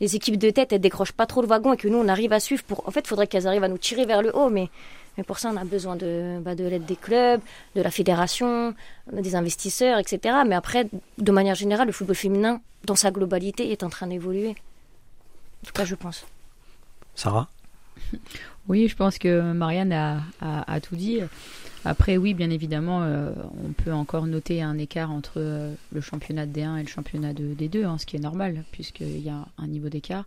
les 0.00 0.16
équipes 0.16 0.38
de 0.38 0.50
tête 0.50 0.72
elles 0.72 0.80
décrochent 0.80 1.12
pas 1.12 1.26
trop 1.26 1.42
le 1.42 1.48
wagon 1.48 1.72
et 1.72 1.76
que 1.76 1.88
nous 1.88 1.98
on 1.98 2.08
arrive 2.08 2.32
à 2.32 2.40
suivre. 2.40 2.62
Pour... 2.64 2.86
En 2.86 2.90
fait, 2.90 3.00
il 3.00 3.08
faudrait 3.08 3.26
qu'elles 3.26 3.46
arrivent 3.46 3.64
à 3.64 3.68
nous 3.68 3.78
tirer 3.78 4.06
vers 4.06 4.22
le 4.22 4.34
haut, 4.36 4.48
mais, 4.48 4.68
mais 5.16 5.24
pour 5.24 5.38
ça 5.38 5.50
on 5.52 5.56
a 5.56 5.64
besoin 5.64 5.96
de, 5.96 6.38
bah, 6.40 6.54
de 6.54 6.64
l'aide 6.64 6.84
des 6.84 6.96
clubs, 6.96 7.40
de 7.74 7.82
la 7.82 7.90
fédération, 7.90 8.74
des 9.12 9.34
investisseurs, 9.34 9.98
etc. 9.98 10.36
Mais 10.46 10.54
après, 10.54 10.88
de 11.18 11.32
manière 11.32 11.54
générale, 11.54 11.88
le 11.88 11.92
football 11.92 12.16
féminin 12.16 12.60
dans 12.84 12.96
sa 12.96 13.10
globalité 13.10 13.70
est 13.72 13.82
en 13.82 13.90
train 13.90 14.06
d'évoluer. 14.06 14.50
En 14.50 15.66
tout 15.66 15.72
cas, 15.72 15.84
je 15.84 15.94
pense. 15.94 16.26
Sarah? 17.14 17.48
Oui, 18.68 18.86
je 18.88 18.94
pense 18.94 19.18
que 19.18 19.52
Marianne 19.52 19.92
a, 19.92 20.22
a 20.40 20.80
tout 20.80 20.94
dit. 20.94 21.20
Après, 21.84 22.16
oui, 22.16 22.32
bien 22.32 22.50
évidemment, 22.50 23.02
euh, 23.02 23.32
on 23.64 23.72
peut 23.72 23.92
encore 23.92 24.26
noter 24.26 24.62
un 24.62 24.78
écart 24.78 25.10
entre 25.10 25.34
euh, 25.38 25.74
le 25.92 26.00
championnat 26.00 26.46
de 26.46 26.52
D1 26.52 26.78
et 26.78 26.82
le 26.82 26.88
championnat 26.88 27.32
de 27.32 27.54
D2, 27.54 27.84
hein, 27.84 27.98
ce 27.98 28.06
qui 28.06 28.16
est 28.16 28.20
normal, 28.20 28.62
puisqu'il 28.70 29.20
y 29.20 29.30
a 29.30 29.46
un 29.58 29.66
niveau 29.66 29.88
d'écart. 29.88 30.24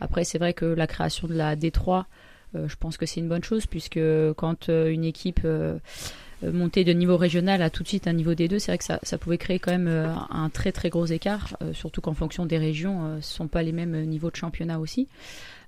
Après, 0.00 0.24
c'est 0.24 0.38
vrai 0.38 0.52
que 0.52 0.66
la 0.66 0.86
création 0.86 1.26
de 1.26 1.34
la 1.34 1.56
D3, 1.56 2.04
euh, 2.54 2.68
je 2.68 2.76
pense 2.76 2.98
que 2.98 3.06
c'est 3.06 3.20
une 3.20 3.28
bonne 3.28 3.44
chose, 3.44 3.64
puisque 3.66 4.00
quand 4.36 4.68
une 4.68 5.04
équipe 5.04 5.46
montée 6.42 6.84
de 6.84 6.92
niveau 6.92 7.16
régional 7.16 7.62
a 7.62 7.70
tout 7.70 7.82
de 7.82 7.88
suite 7.88 8.06
un 8.06 8.12
niveau 8.12 8.32
D2, 8.32 8.58
c'est 8.58 8.72
vrai 8.72 8.78
que 8.78 8.84
ça, 8.84 9.18
pouvait 9.18 9.38
créer 9.38 9.58
quand 9.58 9.72
même 9.72 9.88
un 10.30 10.48
très 10.48 10.72
très 10.72 10.88
gros 10.88 11.06
écart, 11.06 11.56
surtout 11.72 12.00
qu'en 12.00 12.14
fonction 12.14 12.46
des 12.46 12.58
régions, 12.58 13.02
ce 13.12 13.16
ne 13.16 13.20
sont 13.20 13.48
pas 13.48 13.62
les 13.62 13.72
mêmes 13.72 14.04
niveaux 14.04 14.30
de 14.30 14.36
championnat 14.36 14.78
aussi. 14.78 15.08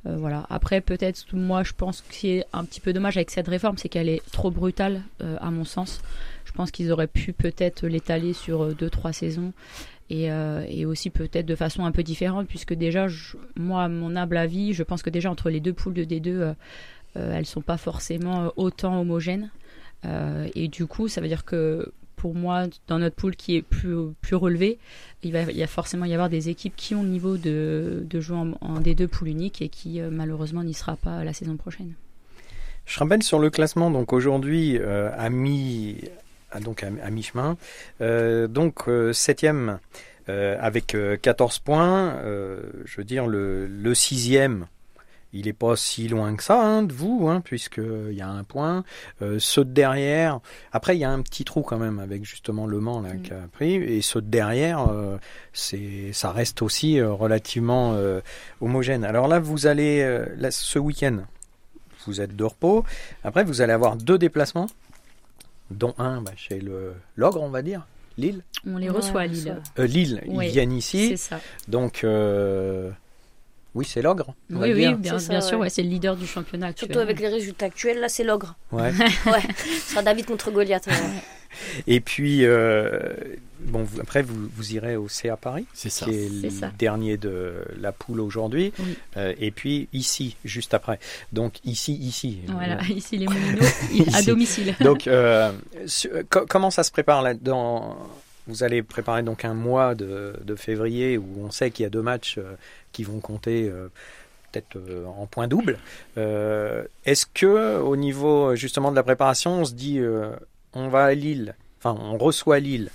Euh, 0.06 0.16
voilà. 0.16 0.46
Après, 0.50 0.80
peut-être, 0.80 1.24
moi, 1.32 1.62
je 1.62 1.72
pense 1.72 2.00
que 2.00 2.12
ce 2.12 2.20
qui 2.20 2.28
est 2.30 2.44
un 2.52 2.64
petit 2.64 2.80
peu 2.80 2.92
dommage 2.92 3.16
avec 3.16 3.30
cette 3.30 3.48
réforme, 3.48 3.78
c'est 3.78 3.88
qu'elle 3.88 4.08
est 4.08 4.22
trop 4.32 4.50
brutale, 4.50 5.02
euh, 5.22 5.36
à 5.40 5.50
mon 5.50 5.64
sens. 5.64 6.00
Je 6.44 6.52
pense 6.52 6.70
qu'ils 6.70 6.90
auraient 6.90 7.06
pu 7.06 7.32
peut-être 7.32 7.86
l'étaler 7.86 8.32
sur 8.32 8.62
euh, 8.62 8.74
deux, 8.74 8.90
trois 8.90 9.12
saisons. 9.12 9.52
Et, 10.10 10.28
et, 10.68 10.84
aussi 10.84 11.08
peut-être 11.08 11.46
de 11.46 11.54
façon 11.54 11.86
un 11.86 11.90
peu 11.90 12.02
différente, 12.02 12.46
puisque 12.46 12.74
déjà, 12.74 13.06
moi, 13.56 13.84
à 13.84 13.88
mon 13.88 14.14
humble 14.14 14.36
avis, 14.36 14.74
je 14.74 14.82
pense 14.82 15.02
que 15.02 15.08
déjà 15.08 15.30
entre 15.30 15.48
les 15.48 15.58
deux 15.58 15.72
poules 15.72 15.94
de 15.94 16.04
D2, 16.04 16.54
elles 17.14 17.46
sont 17.46 17.62
pas 17.62 17.78
forcément 17.78 18.52
autant 18.56 19.00
homogènes. 19.00 19.48
Et 20.04 20.68
du 20.68 20.86
coup, 20.86 21.08
ça 21.08 21.20
veut 21.20 21.28
dire 21.28 21.44
que 21.44 21.92
pour 22.22 22.36
moi, 22.36 22.66
dans 22.86 23.00
notre 23.00 23.16
poule 23.16 23.34
qui 23.34 23.56
est 23.56 23.62
plus, 23.62 23.96
plus 24.20 24.36
relevé, 24.36 24.78
il 25.24 25.32
va, 25.32 25.42
il 25.42 25.66
forcément 25.66 26.04
y 26.04 26.14
avoir 26.14 26.28
des 26.28 26.50
équipes 26.50 26.76
qui 26.76 26.94
ont 26.94 27.02
le 27.02 27.08
niveau 27.08 27.36
de, 27.36 28.06
de 28.08 28.20
jouer 28.20 28.36
en, 28.60 28.78
des 28.78 28.94
deux 28.94 29.08
poules 29.08 29.26
uniques 29.26 29.60
et 29.60 29.68
qui 29.68 30.00
euh, 30.00 30.08
malheureusement 30.08 30.62
n'y 30.62 30.72
sera 30.72 30.94
pas 30.94 31.24
la 31.24 31.32
saison 31.32 31.56
prochaine. 31.56 31.94
Je 32.86 32.96
rappelle 33.00 33.24
sur 33.24 33.40
le 33.40 33.50
classement, 33.50 33.90
donc 33.90 34.12
aujourd'hui 34.12 34.78
euh, 34.78 35.10
à 35.18 35.30
mi, 35.30 35.96
donc 36.60 36.84
à, 36.84 37.10
mi-chemin, 37.10 37.56
euh, 38.00 38.46
donc 38.46 38.84
septième 39.12 39.80
avec 40.28 40.96
14 41.20 41.58
points, 41.58 42.16
je 42.22 42.96
veux 42.96 43.04
dire 43.04 43.26
le, 43.26 43.66
le 43.66 43.94
sixième 43.96 44.66
il 45.32 45.46
n'est 45.46 45.52
pas 45.52 45.76
si 45.76 46.08
loin 46.08 46.34
que 46.36 46.42
ça 46.42 46.60
hein, 46.60 46.82
de 46.82 46.92
vous, 46.92 47.28
hein, 47.28 47.40
puisqu'il 47.40 48.12
y 48.12 48.20
a 48.20 48.28
un 48.28 48.44
point. 48.44 48.84
Euh, 49.22 49.38
ceux 49.38 49.64
de 49.64 49.70
derrière, 49.70 50.40
après 50.72 50.96
il 50.96 51.00
y 51.00 51.04
a 51.04 51.10
un 51.10 51.22
petit 51.22 51.44
trou 51.44 51.62
quand 51.62 51.78
même 51.78 51.98
avec 51.98 52.24
justement 52.24 52.66
Le 52.66 52.80
Mans 52.80 53.00
là, 53.00 53.14
mm. 53.14 53.22
qui 53.22 53.32
a 53.32 53.48
pris, 53.52 53.74
et 53.74 54.02
ceux 54.02 54.20
de 54.20 54.28
derrière, 54.28 54.88
euh, 54.88 55.18
c'est, 55.52 56.12
ça 56.12 56.32
reste 56.32 56.62
aussi 56.62 56.98
euh, 56.98 57.12
relativement 57.12 57.92
euh, 57.94 58.20
homogène. 58.60 59.04
Alors 59.04 59.28
là, 59.28 59.38
vous 59.38 59.66
allez, 59.66 60.02
là, 60.36 60.50
ce 60.50 60.78
week-end, 60.78 61.18
vous 62.06 62.20
êtes 62.20 62.34
de 62.34 62.44
repos. 62.44 62.84
Après, 63.22 63.44
vous 63.44 63.60
allez 63.60 63.72
avoir 63.72 63.96
deux 63.96 64.18
déplacements, 64.18 64.66
dont 65.70 65.94
un 65.98 66.20
bah, 66.22 66.32
chez 66.36 66.60
le 66.60 66.94
l'ogre, 67.16 67.42
on 67.42 67.50
va 67.50 67.62
dire. 67.62 67.86
Lille 68.18 68.42
On 68.66 68.76
les 68.76 68.90
reçoit 68.90 69.22
à 69.22 69.26
Lille. 69.26 69.62
Lille, 69.78 70.22
ils 70.26 70.48
viennent 70.50 70.72
ici. 70.72 71.08
C'est 71.10 71.16
ça. 71.16 71.40
Donc, 71.68 72.04
oui, 73.74 73.86
c'est 73.88 74.02
l'ogre. 74.02 74.34
Oui, 74.50 74.72
oui, 74.74 74.94
bien, 74.94 75.18
sûr, 75.18 75.64
c'est 75.68 75.82
le 75.82 75.88
leader 75.88 76.16
du 76.16 76.26
championnat 76.26 76.68
actuel. 76.68 76.88
Surtout 76.88 77.00
avec 77.00 77.20
les 77.20 77.28
résultats 77.28 77.66
actuels, 77.66 78.00
là, 78.00 78.08
c'est 78.08 78.24
l'ogre. 78.24 78.54
Ouais. 78.70 78.92
ouais. 79.26 79.42
Ce 79.56 79.92
sera 79.92 80.02
David 80.02 80.26
contre 80.26 80.50
Goliath. 80.50 80.88
Et 81.86 82.00
puis, 82.00 82.44
euh, 82.44 83.12
bon, 83.60 83.86
après, 84.00 84.22
vous, 84.22 84.48
vous, 84.54 84.72
irez 84.74 84.96
au 84.96 85.08
CA 85.08 85.36
Paris, 85.36 85.66
c'est 85.74 85.90
ça. 85.90 86.06
qui 86.06 86.12
est, 86.12 86.28
le 86.28 86.78
dernier 86.78 87.16
de 87.16 87.64
la 87.78 87.92
poule 87.92 88.20
aujourd'hui. 88.20 88.72
Euh, 89.16 89.34
et 89.38 89.50
puis, 89.50 89.88
ici, 89.92 90.36
juste 90.44 90.74
après. 90.74 90.98
Donc, 91.32 91.56
ici, 91.64 91.94
ici. 91.94 92.40
Voilà, 92.48 92.80
ici, 92.84 93.18
les 93.18 93.26
Moulineaux, 93.28 93.66
à 94.14 94.22
domicile. 94.22 94.74
Donc, 94.80 95.06
euh, 95.06 95.52
comment 96.30 96.70
ça 96.70 96.82
se 96.82 96.90
prépare 96.90 97.22
là-dedans 97.22 97.98
vous 98.46 98.62
allez 98.62 98.82
préparer 98.82 99.22
donc 99.22 99.44
un 99.44 99.54
mois 99.54 99.94
de, 99.94 100.54
février 100.56 101.18
où 101.18 101.26
on 101.38 101.50
sait 101.50 101.70
qu'il 101.70 101.84
y 101.84 101.86
a 101.86 101.90
deux 101.90 102.02
matchs 102.02 102.38
qui 102.92 103.04
vont 103.04 103.20
compter 103.20 103.68
euh, 103.68 103.88
peut-être 104.50 104.76
euh, 104.76 105.06
en 105.06 105.26
point 105.26 105.48
double. 105.48 105.78
Euh, 106.18 106.84
est-ce 107.04 107.26
que 107.26 107.78
au 107.78 107.96
niveau 107.96 108.54
justement 108.54 108.90
de 108.90 108.96
la 108.96 109.02
préparation, 109.02 109.60
on 109.60 109.64
se 109.64 109.72
dit 109.72 110.00
on 110.74 110.88
va 110.88 111.04
à 111.04 111.14
Lille, 111.14 111.54
enfin 111.78 111.96
on 111.98 112.18
reçoit 112.18 112.60
Lille 112.60 112.90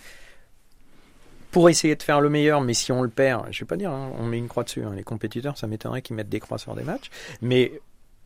pour 1.51 1.69
essayer 1.69 1.95
de 1.95 2.03
faire 2.03 2.21
le 2.21 2.29
meilleur, 2.29 2.61
mais 2.61 2.73
si 2.73 2.91
on 2.91 3.01
le 3.01 3.09
perd, 3.09 3.47
je 3.51 3.61
vais 3.61 3.65
pas 3.65 3.77
dire, 3.77 3.89
hein, 3.89 4.11
on 4.19 4.25
met 4.25 4.37
une 4.37 4.49
croix 4.49 4.63
dessus. 4.63 4.83
Hein. 4.83 4.93
les 4.95 5.03
compétiteurs, 5.03 5.57
ça 5.57 5.65
m'étonnerait 5.65 6.01
qu'ils 6.01 6.15
mettent 6.15 6.29
des 6.29 6.41
croix 6.41 6.57
sur 6.57 6.75
des 6.75 6.83
matchs, 6.83 7.09
mais 7.41 7.71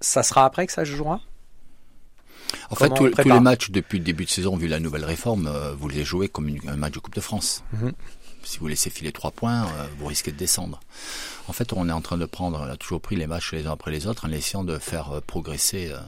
ça 0.01 0.23
sera 0.23 0.43
après 0.43 0.65
que 0.65 0.73
ça 0.73 0.83
se 0.83 0.91
jouera? 0.91 1.21
En 2.69 2.75
fait, 2.75 2.89
tous 2.89 3.11
les 3.25 3.39
matchs 3.39 3.71
depuis 3.71 3.99
le 3.99 4.05
début 4.05 4.25
de 4.25 4.29
saison, 4.29 4.55
vu 4.55 4.67
la 4.67 4.79
nouvelle 4.79 5.05
réforme, 5.05 5.51
vous 5.77 5.89
les 5.89 6.03
jouez 6.03 6.29
comme 6.29 6.49
un 6.67 6.75
match 6.75 6.93
de 6.93 6.99
Coupe 6.99 7.15
de 7.15 7.21
France. 7.21 7.63
Mhm 7.73 7.91
si 8.43 8.59
vous 8.59 8.67
laissez 8.67 8.89
filer 8.89 9.11
trois 9.11 9.31
points, 9.31 9.65
euh, 9.65 9.87
vous 9.97 10.07
risquez 10.07 10.31
de 10.31 10.37
descendre. 10.37 10.79
En 11.47 11.53
fait, 11.53 11.73
on 11.73 11.87
est 11.89 11.93
en 11.93 12.01
train 12.01 12.17
de 12.17 12.25
prendre, 12.25 12.59
on 12.59 12.69
a 12.69 12.77
toujours 12.77 13.01
pris 13.01 13.15
les 13.15 13.27
matchs 13.27 13.53
les 13.53 13.67
uns 13.67 13.71
après 13.71 13.91
les 13.91 14.07
autres 14.07 14.25
en 14.25 14.31
essayant 14.31 14.63
de 14.63 14.77
faire 14.77 15.11
euh, 15.11 15.21
progresser 15.21 15.89
euh, 15.91 15.99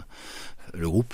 le 0.73 0.89
groupe. 0.89 1.13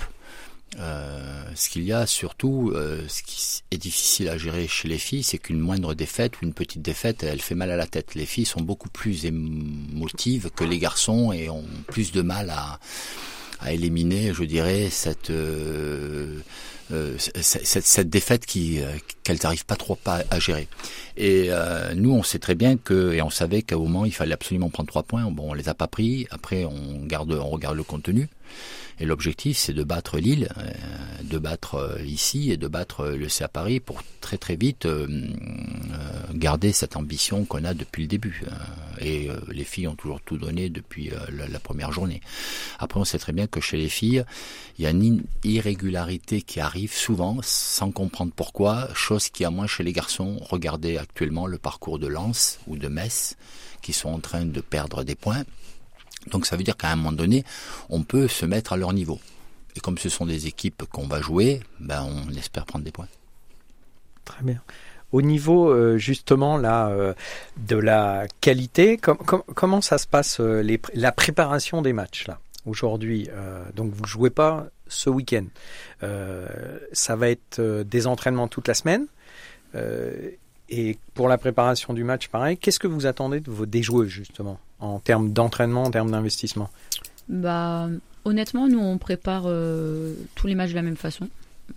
ce 0.76 1.68
qu'il 1.68 1.82
y 1.82 1.92
a 1.92 2.06
surtout, 2.06 2.72
ce 2.74 3.22
qui 3.24 3.62
est 3.72 3.78
difficile 3.78 4.28
à 4.28 4.38
gérer 4.38 4.68
chez 4.68 4.88
les 4.88 4.98
filles, 4.98 5.24
c'est 5.24 5.38
qu'une 5.38 5.58
moindre 5.58 5.94
défaite 5.94 6.40
ou 6.40 6.44
une 6.44 6.54
petite 6.54 6.80
défaite, 6.80 7.24
elle 7.24 7.40
fait 7.40 7.56
mal 7.56 7.70
à 7.72 7.76
la 7.76 7.86
tête. 7.86 8.14
Les 8.14 8.24
filles 8.24 8.46
sont 8.46 8.60
beaucoup 8.60 8.88
plus 8.88 9.26
émotives 9.26 10.50
que 10.54 10.64
les 10.64 10.78
garçons 10.78 11.32
et 11.32 11.50
ont 11.50 11.64
plus 11.88 12.12
de 12.12 12.22
mal 12.22 12.50
à, 12.50 12.78
à 13.60 13.72
éliminer, 13.72 14.32
je 14.34 14.44
dirais, 14.44 14.88
cette 14.90 15.30
euh, 16.92 17.14
cette, 17.18 17.86
cette, 17.86 18.10
défaite 18.10 18.46
qui 18.46 18.80
euh, 18.80 18.86
qu'elles 19.22 19.38
n'arrivent 19.44 19.64
pas 19.64 19.76
trop 19.76 19.96
à 20.06 20.40
gérer. 20.40 20.66
Et 21.16 21.46
euh, 21.50 21.94
nous, 21.94 22.10
on 22.10 22.24
sait 22.24 22.40
très 22.40 22.56
bien 22.56 22.76
que 22.76 23.12
et 23.12 23.22
on 23.22 23.30
savait 23.30 23.62
qu'à 23.62 23.76
un 23.76 23.78
moment 23.78 24.04
il 24.04 24.12
fallait 24.12 24.32
absolument 24.32 24.70
prendre 24.70 24.88
trois 24.88 25.04
points. 25.04 25.22
Bon, 25.30 25.50
on 25.50 25.54
les 25.54 25.68
a 25.68 25.74
pas 25.74 25.86
pris. 25.86 26.26
Après, 26.30 26.64
on 26.64 27.04
garde, 27.06 27.32
on 27.32 27.48
regarde 27.48 27.76
le 27.76 27.84
contenu. 27.84 28.28
Et 29.00 29.06
l'objectif, 29.06 29.56
c'est 29.56 29.72
de 29.72 29.82
battre 29.82 30.18
Lille, 30.18 30.48
euh, 30.58 30.70
de 31.24 31.38
battre 31.38 31.76
euh, 31.76 32.02
ici 32.04 32.52
et 32.52 32.58
de 32.58 32.68
battre 32.68 33.00
euh, 33.00 33.16
le 33.16 33.30
CA 33.30 33.48
Paris 33.48 33.80
pour 33.80 34.02
très 34.20 34.36
très 34.36 34.56
vite 34.56 34.86
garder 36.34 36.72
cette 36.72 36.96
ambition 36.96 37.44
qu'on 37.44 37.64
a 37.64 37.74
depuis 37.74 38.02
le 38.02 38.08
début. 38.08 38.42
Et 39.00 39.28
les 39.48 39.64
filles 39.64 39.88
ont 39.88 39.94
toujours 39.94 40.20
tout 40.20 40.36
donné 40.36 40.68
depuis 40.68 41.10
la 41.30 41.60
première 41.60 41.92
journée. 41.92 42.20
Après, 42.78 43.00
on 43.00 43.04
sait 43.04 43.18
très 43.18 43.32
bien 43.32 43.46
que 43.46 43.60
chez 43.60 43.76
les 43.76 43.88
filles, 43.88 44.24
il 44.78 44.84
y 44.84 44.86
a 44.86 44.90
une 44.90 45.22
irrégularité 45.44 46.42
qui 46.42 46.60
arrive 46.60 46.92
souvent 46.92 47.38
sans 47.42 47.90
comprendre 47.90 48.32
pourquoi, 48.34 48.88
chose 48.94 49.28
qui 49.28 49.44
a 49.44 49.50
moins 49.50 49.66
chez 49.66 49.82
les 49.82 49.92
garçons. 49.92 50.38
Regardez 50.42 50.96
actuellement 50.96 51.46
le 51.46 51.58
parcours 51.58 51.98
de 51.98 52.06
Lens 52.06 52.58
ou 52.66 52.76
de 52.76 52.88
Metz 52.88 53.36
qui 53.82 53.92
sont 53.92 54.10
en 54.10 54.20
train 54.20 54.44
de 54.44 54.60
perdre 54.60 55.04
des 55.04 55.14
points 55.14 55.44
donc 56.26 56.46
ça 56.46 56.56
veut 56.56 56.62
dire 56.62 56.76
qu'à 56.76 56.90
un 56.90 56.96
moment 56.96 57.12
donné, 57.12 57.44
on 57.88 58.02
peut 58.02 58.28
se 58.28 58.44
mettre 58.46 58.72
à 58.72 58.76
leur 58.76 58.92
niveau. 58.92 59.20
Et 59.76 59.80
comme 59.80 59.98
ce 59.98 60.08
sont 60.08 60.26
des 60.26 60.46
équipes 60.46 60.84
qu'on 60.84 61.06
va 61.06 61.20
jouer, 61.20 61.60
ben 61.78 62.02
on 62.02 62.30
espère 62.34 62.66
prendre 62.66 62.84
des 62.84 62.92
points. 62.92 63.08
Très 64.24 64.42
bien. 64.42 64.60
Au 65.12 65.22
niveau 65.22 65.70
euh, 65.70 65.98
justement 65.98 66.56
là 66.56 66.88
euh, 66.88 67.14
de 67.56 67.76
la 67.76 68.26
qualité, 68.40 68.96
comment 68.96 69.80
ça 69.80 69.98
se 69.98 70.06
passe 70.06 70.38
euh, 70.40 70.78
la 70.94 71.12
préparation 71.12 71.82
des 71.82 71.92
matchs 71.92 72.26
là 72.28 72.38
aujourd'hui 72.66 73.28
Donc 73.74 73.92
vous 73.92 74.04
jouez 74.04 74.30
pas 74.30 74.68
ce 74.86 75.08
week-end. 75.08 75.46
ça 76.92 77.16
va 77.16 77.30
être 77.30 77.60
des 77.82 78.06
entraînements 78.06 78.48
toute 78.48 78.68
la 78.68 78.74
semaine. 78.74 79.06
et 80.68 80.98
pour 81.14 81.28
la 81.28 81.38
préparation 81.38 81.94
du 81.94 82.04
match, 82.04 82.28
pareil. 82.28 82.58
Qu'est-ce 82.58 82.78
que 82.78 82.86
vous 82.86 83.06
attendez 83.06 83.40
de 83.40 83.50
vos 83.50 83.64
des 83.64 83.82
joueurs 83.82 84.08
justement 84.08 84.60
en 84.78 84.98
termes 84.98 85.32
d'entraînement, 85.32 85.84
en 85.84 85.90
termes 85.90 86.10
d'investissement? 86.10 86.68
Bah, 87.28 87.88
honnêtement, 88.26 88.68
nous 88.68 88.80
on 88.80 88.98
prépare 88.98 89.44
tous 90.34 90.46
les 90.46 90.54
matchs 90.54 90.70
de 90.70 90.76
la 90.76 90.82
même 90.82 90.96
façon. 90.96 91.28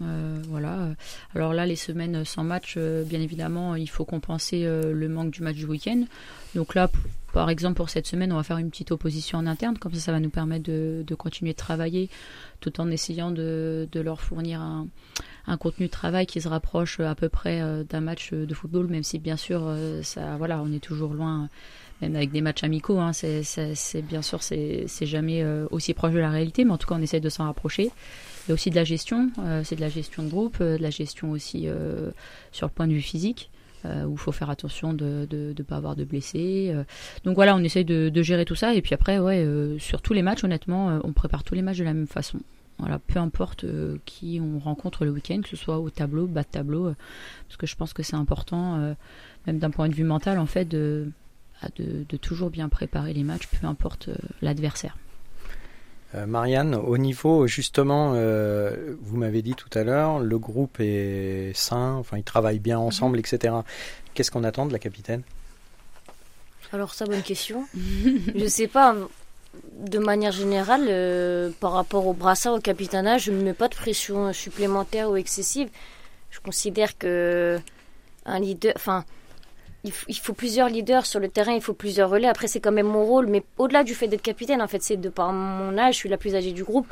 Euh, 0.01 0.41
voilà. 0.47 0.89
Alors 1.35 1.53
là, 1.53 1.65
les 1.65 1.75
semaines 1.75 2.25
sans 2.25 2.43
match, 2.43 2.75
euh, 2.77 3.03
bien 3.03 3.21
évidemment, 3.21 3.75
il 3.75 3.89
faut 3.89 4.05
compenser 4.05 4.63
le 4.65 5.09
manque 5.09 5.31
du 5.31 5.41
match 5.41 5.55
du 5.55 5.65
week-end. 5.65 6.03
Donc 6.55 6.75
là, 6.75 6.89
par 7.33 7.49
exemple, 7.49 7.75
pour 7.75 7.89
cette 7.89 8.07
semaine, 8.07 8.31
on 8.31 8.37
va 8.37 8.43
faire 8.43 8.57
une 8.57 8.69
petite 8.69 8.91
opposition 8.91 9.37
en 9.39 9.47
interne. 9.47 9.77
Comme 9.77 9.93
ça, 9.93 9.99
ça 9.99 10.11
va 10.11 10.19
nous 10.19 10.29
permettre 10.29 10.63
de, 10.63 11.15
continuer 11.15 11.51
de 11.51 11.57
travailler 11.57 12.09
tout 12.61 12.79
en 12.79 12.89
essayant 12.89 13.31
de, 13.31 13.87
leur 13.93 14.21
fournir 14.21 14.61
un, 14.61 15.57
contenu 15.57 15.87
de 15.87 15.91
travail 15.91 16.25
qui 16.25 16.39
se 16.39 16.47
rapproche 16.47 16.99
à 16.99 17.15
peu 17.15 17.29
près 17.29 17.61
d'un 17.89 18.01
match 18.01 18.31
de 18.31 18.53
football, 18.53 18.87
même 18.87 19.03
si 19.03 19.19
bien 19.19 19.37
sûr, 19.37 19.75
ça, 20.03 20.37
voilà, 20.37 20.61
on 20.61 20.71
est 20.71 20.79
toujours 20.79 21.13
loin 21.13 21.49
même 22.03 22.15
avec 22.15 22.31
des 22.31 22.41
matchs 22.41 22.63
amicaux, 22.63 22.99
hein, 22.99 23.13
c'est 23.13 24.01
bien 24.01 24.21
sûr 24.21 24.43
c'est 24.43 24.87
jamais 25.01 25.41
euh, 25.41 25.67
aussi 25.71 25.93
proche 25.93 26.13
de 26.13 26.19
la 26.19 26.29
réalité, 26.29 26.65
mais 26.65 26.71
en 26.71 26.77
tout 26.77 26.87
cas 26.87 26.95
on 26.95 27.01
essaie 27.01 27.19
de 27.19 27.29
s'en 27.29 27.45
rapprocher. 27.45 27.91
Il 28.45 28.49
y 28.49 28.51
a 28.51 28.53
aussi 28.53 28.69
de 28.69 28.75
la 28.75 28.83
gestion, 28.83 29.31
euh, 29.39 29.61
c'est 29.63 29.75
de 29.75 29.81
la 29.81 29.89
gestion 29.89 30.23
de 30.23 30.29
groupe, 30.29 30.57
euh, 30.59 30.77
de 30.77 30.83
la 30.83 30.89
gestion 30.89 31.31
aussi 31.31 31.67
sur 32.51 32.67
le 32.67 32.71
point 32.71 32.87
de 32.87 32.93
vue 32.93 33.01
physique. 33.01 33.49
Où 33.85 34.11
il 34.11 34.17
faut 34.17 34.31
faire 34.31 34.49
attention 34.49 34.93
de 34.93 35.27
ne 35.31 35.63
pas 35.63 35.77
avoir 35.77 35.95
de 35.95 36.03
blessés. 36.03 36.73
donc 37.23 37.35
voilà, 37.35 37.55
on 37.55 37.59
essaye 37.59 37.85
de, 37.85 38.21
gérer 38.21 38.45
tout 38.45 38.55
ça. 38.55 38.73
Et 38.73 38.81
puis 38.81 38.93
après, 38.93 39.19
ouais, 39.19 39.45
sur 39.79 40.01
tous 40.01 40.13
les 40.13 40.21
matchs, 40.21 40.43
honnêtement, 40.43 40.99
on 41.03 41.13
prépare 41.13 41.43
tous 41.43 41.55
les 41.55 41.61
matchs 41.61 41.79
de 41.79 41.83
la 41.83 41.93
même 41.93 42.07
façon. 42.07 42.39
Voilà, 42.79 42.99
peu 42.99 43.19
importe 43.19 43.65
qui 44.05 44.39
on 44.41 44.59
rencontre 44.59 45.05
le 45.05 45.11
week-end, 45.11 45.41
que 45.41 45.49
ce 45.49 45.55
soit 45.55 45.79
au 45.79 45.89
tableau, 45.89 46.27
bas 46.27 46.43
de 46.43 46.47
tableau, 46.47 46.93
parce 47.47 47.57
que 47.57 47.67
je 47.67 47.75
pense 47.75 47.93
que 47.93 48.03
c'est 48.03 48.15
important, 48.15 48.95
même 49.45 49.59
d'un 49.59 49.69
point 49.69 49.89
de 49.89 49.95
vue 49.95 50.05
mental, 50.05 50.39
en 50.39 50.45
fait, 50.45 50.65
de, 50.65 51.11
de, 51.77 52.17
toujours 52.17 52.49
bien 52.49 52.69
préparer 52.69 53.13
les 53.13 53.23
matchs, 53.23 53.47
peu 53.47 53.67
importe 53.67 54.09
euh, 54.09 54.15
l'adversaire. 54.41 54.97
Euh, 56.15 56.25
Marianne, 56.25 56.75
au 56.75 56.97
niveau 56.97 57.47
justement, 57.47 58.13
euh, 58.15 58.95
vous 59.01 59.17
m'avez 59.17 59.41
dit 59.41 59.55
tout 59.55 59.69
à 59.77 59.83
l'heure, 59.83 60.19
le 60.19 60.37
groupe 60.37 60.77
est 60.79 61.51
sain, 61.55 61.93
enfin 61.93 62.17
ils 62.17 62.23
travaillent 62.23 62.59
bien 62.59 62.77
mhm. 62.77 62.85
ensemble, 62.85 63.19
etc. 63.19 63.55
Qu'est-ce 64.13 64.29
qu'on 64.29 64.43
attend 64.43 64.65
de 64.65 64.73
la 64.73 64.79
capitaine? 64.79 65.23
Alors 66.71 66.93
ça, 66.93 67.05
bonne 67.05 67.21
question. 67.21 67.65
je 68.35 68.47
sais 68.47 68.67
pas. 68.67 68.95
De 69.77 69.99
manière 69.99 70.31
générale, 70.31 71.53
par 71.59 71.73
rapport 71.73 72.07
au 72.07 72.13
brassard, 72.13 72.55
au 72.55 72.59
capitanage, 72.59 73.25
je 73.25 73.31
ne 73.31 73.43
mets 73.43 73.53
pas 73.53 73.67
de 73.67 73.75
pression 73.75 74.33
supplémentaire 74.33 75.11
ou 75.11 75.15
excessive. 75.15 75.69
Je 76.31 76.39
considère 76.39 76.97
que 76.97 77.59
un 78.25 78.39
leader, 78.39 78.73
enfin, 78.75 79.05
il 79.83 79.91
faut, 79.91 80.33
plusieurs 80.33 80.69
leaders 80.69 81.05
sur 81.05 81.19
le 81.19 81.27
terrain, 81.27 81.53
il 81.53 81.61
faut 81.61 81.73
plusieurs 81.73 82.09
relais. 82.09 82.27
Après, 82.27 82.47
c'est 82.47 82.61
quand 82.61 82.71
même 82.71 82.87
mon 82.87 83.05
rôle, 83.05 83.27
mais 83.27 83.43
au-delà 83.57 83.83
du 83.83 83.93
fait 83.93 84.07
d'être 84.07 84.21
capitaine, 84.21 84.61
en 84.61 84.67
fait, 84.67 84.81
c'est 84.81 84.97
de 84.97 85.09
par 85.09 85.33
mon 85.33 85.77
âge, 85.77 85.95
je 85.95 85.99
suis 85.99 86.09
la 86.09 86.17
plus 86.17 86.35
âgée 86.35 86.51
du 86.53 86.63
groupe. 86.63 86.87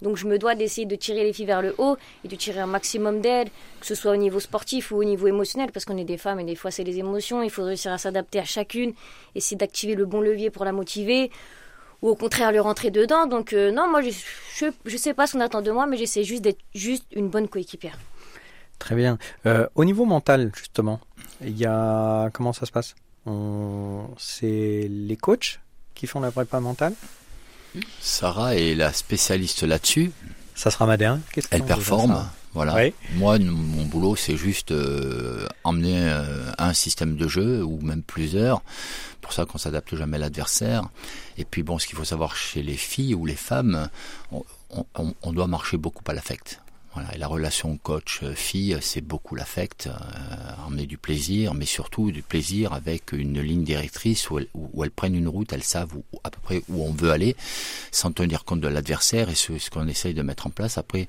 Donc, 0.00 0.16
je 0.16 0.26
me 0.26 0.38
dois 0.38 0.54
d'essayer 0.54 0.86
de 0.86 0.96
tirer 0.96 1.24
les 1.24 1.32
filles 1.32 1.46
vers 1.46 1.62
le 1.62 1.74
haut 1.78 1.96
et 2.24 2.28
de 2.28 2.34
tirer 2.34 2.60
un 2.60 2.66
maximum 2.66 3.20
d'aide, 3.20 3.48
que 3.80 3.86
ce 3.86 3.94
soit 3.94 4.12
au 4.12 4.16
niveau 4.16 4.40
sportif 4.40 4.90
ou 4.90 4.96
au 4.96 5.04
niveau 5.04 5.28
émotionnel, 5.28 5.70
parce 5.72 5.84
qu'on 5.84 5.96
est 5.96 6.04
des 6.04 6.16
femmes 6.16 6.40
et 6.40 6.44
des 6.44 6.56
fois, 6.56 6.70
c'est 6.70 6.84
les 6.84 6.98
émotions. 6.98 7.42
Il 7.42 7.50
faut 7.50 7.62
réussir 7.62 7.92
à 7.92 7.98
s'adapter 7.98 8.40
à 8.40 8.44
chacune, 8.44 8.94
essayer 9.34 9.56
d'activer 9.56 9.94
le 9.94 10.06
bon 10.06 10.20
levier 10.20 10.50
pour 10.50 10.64
la 10.64 10.72
motiver 10.72 11.30
ou 12.00 12.08
au 12.08 12.16
contraire 12.16 12.50
le 12.50 12.60
rentrer 12.60 12.90
dedans. 12.90 13.26
Donc, 13.26 13.52
euh, 13.52 13.70
non, 13.70 13.88
moi, 13.88 14.02
je, 14.02 14.10
je, 14.56 14.66
je 14.84 14.96
sais 14.96 15.14
pas 15.14 15.28
ce 15.28 15.34
qu'on 15.34 15.40
attend 15.40 15.62
de 15.62 15.70
moi, 15.70 15.86
mais 15.86 15.96
j'essaie 15.96 16.24
juste 16.24 16.42
d'être 16.42 16.60
juste 16.74 17.04
une 17.12 17.28
bonne 17.28 17.46
coéquipière. 17.46 17.96
Très 18.82 18.96
bien. 18.96 19.16
Euh, 19.46 19.68
au 19.76 19.84
niveau 19.84 20.04
mental, 20.06 20.50
justement, 20.56 20.98
il 21.40 21.56
y 21.56 21.66
a 21.66 22.30
comment 22.32 22.52
ça 22.52 22.66
se 22.66 22.72
passe? 22.72 22.96
C'est 24.18 24.88
les 24.90 25.16
coachs 25.16 25.60
qui 25.94 26.08
font 26.08 26.18
la 26.18 26.32
prépa 26.32 26.58
mentale? 26.58 26.94
Sarah 28.00 28.56
est 28.56 28.74
la 28.74 28.92
spécialiste 28.92 29.62
là-dessus. 29.62 30.10
Ça 30.56 30.72
sera 30.72 30.86
Madère. 30.86 31.16
Elle 31.52 31.62
performe. 31.62 32.28
Voilà. 32.54 32.90
Moi, 33.14 33.38
mon 33.38 33.84
boulot, 33.84 34.16
c'est 34.16 34.36
juste 34.36 34.72
euh, 34.72 35.46
emmener 35.62 36.00
euh, 36.00 36.50
un 36.58 36.72
système 36.72 37.14
de 37.14 37.28
jeu 37.28 37.62
ou 37.62 37.80
même 37.82 38.02
plusieurs. 38.02 38.62
Pour 39.20 39.32
ça 39.32 39.44
qu'on 39.44 39.58
s'adapte 39.58 39.94
jamais 39.94 40.16
à 40.16 40.20
l'adversaire. 40.20 40.88
Et 41.38 41.44
puis 41.44 41.62
bon, 41.62 41.78
ce 41.78 41.86
qu'il 41.86 41.96
faut 41.96 42.04
savoir 42.04 42.34
chez 42.34 42.64
les 42.64 42.76
filles 42.76 43.14
ou 43.14 43.26
les 43.26 43.36
femmes, 43.36 43.88
on 44.32 45.32
doit 45.32 45.46
marcher 45.46 45.76
beaucoup 45.76 46.02
à 46.08 46.14
l'affect. 46.14 46.61
La 47.18 47.26
relation 47.26 47.78
coach-fille, 47.78 48.76
c'est 48.82 49.00
beaucoup 49.00 49.34
l'affect, 49.34 49.86
euh, 49.86 50.66
emmener 50.66 50.84
du 50.84 50.98
plaisir, 50.98 51.54
mais 51.54 51.64
surtout 51.64 52.10
du 52.10 52.22
plaisir 52.22 52.74
avec 52.74 53.12
une 53.12 53.40
ligne 53.40 53.64
directrice 53.64 54.28
où, 54.28 54.38
elles 54.38 54.90
prennent 54.90 55.14
une 55.14 55.28
route, 55.28 55.52
elles 55.54 55.62
savent 55.62 55.94
à 56.22 56.30
peu 56.30 56.38
près 56.42 56.62
où 56.68 56.84
on 56.84 56.92
veut 56.92 57.10
aller, 57.10 57.34
sans 57.92 58.12
tenir 58.12 58.44
compte 58.44 58.60
de 58.60 58.68
l'adversaire 58.68 59.30
et 59.30 59.34
ce, 59.34 59.56
ce 59.58 59.70
qu'on 59.70 59.88
essaye 59.88 60.12
de 60.12 60.20
mettre 60.20 60.46
en 60.46 60.50
place. 60.50 60.76
Après, 60.76 61.08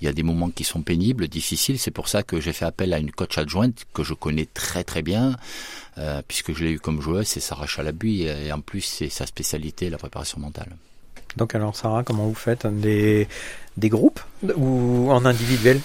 il 0.00 0.04
y 0.04 0.08
a 0.08 0.12
des 0.12 0.22
moments 0.22 0.50
qui 0.50 0.62
sont 0.62 0.82
pénibles, 0.82 1.26
difficiles. 1.26 1.78
C'est 1.80 1.90
pour 1.90 2.08
ça 2.08 2.22
que 2.22 2.40
j'ai 2.40 2.52
fait 2.52 2.64
appel 2.64 2.92
à 2.92 2.98
une 2.98 3.10
coach 3.10 3.36
adjointe 3.36 3.84
que 3.92 4.04
je 4.04 4.14
connais 4.14 4.46
très 4.46 4.84
très 4.84 5.02
bien, 5.02 5.36
euh, 5.98 6.22
puisque 6.26 6.54
je 6.54 6.64
l'ai 6.64 6.72
eu 6.72 6.80
comme 6.80 7.00
joueuse, 7.00 7.26
c'est 7.26 7.40
Sarah 7.40 7.66
Chalabuy, 7.66 8.22
et 8.22 8.52
en 8.52 8.60
plus 8.60 8.82
c'est 8.82 9.08
sa 9.08 9.26
spécialité, 9.26 9.90
la 9.90 9.98
préparation 9.98 10.38
mentale. 10.38 10.76
Donc 11.36 11.54
alors 11.54 11.76
Sarah, 11.76 12.02
comment 12.02 12.26
vous 12.26 12.34
faites 12.34 12.66
des, 12.66 13.28
groupes 13.78 14.20
ou 14.56 15.10
en 15.10 15.24
individuel? 15.24 15.80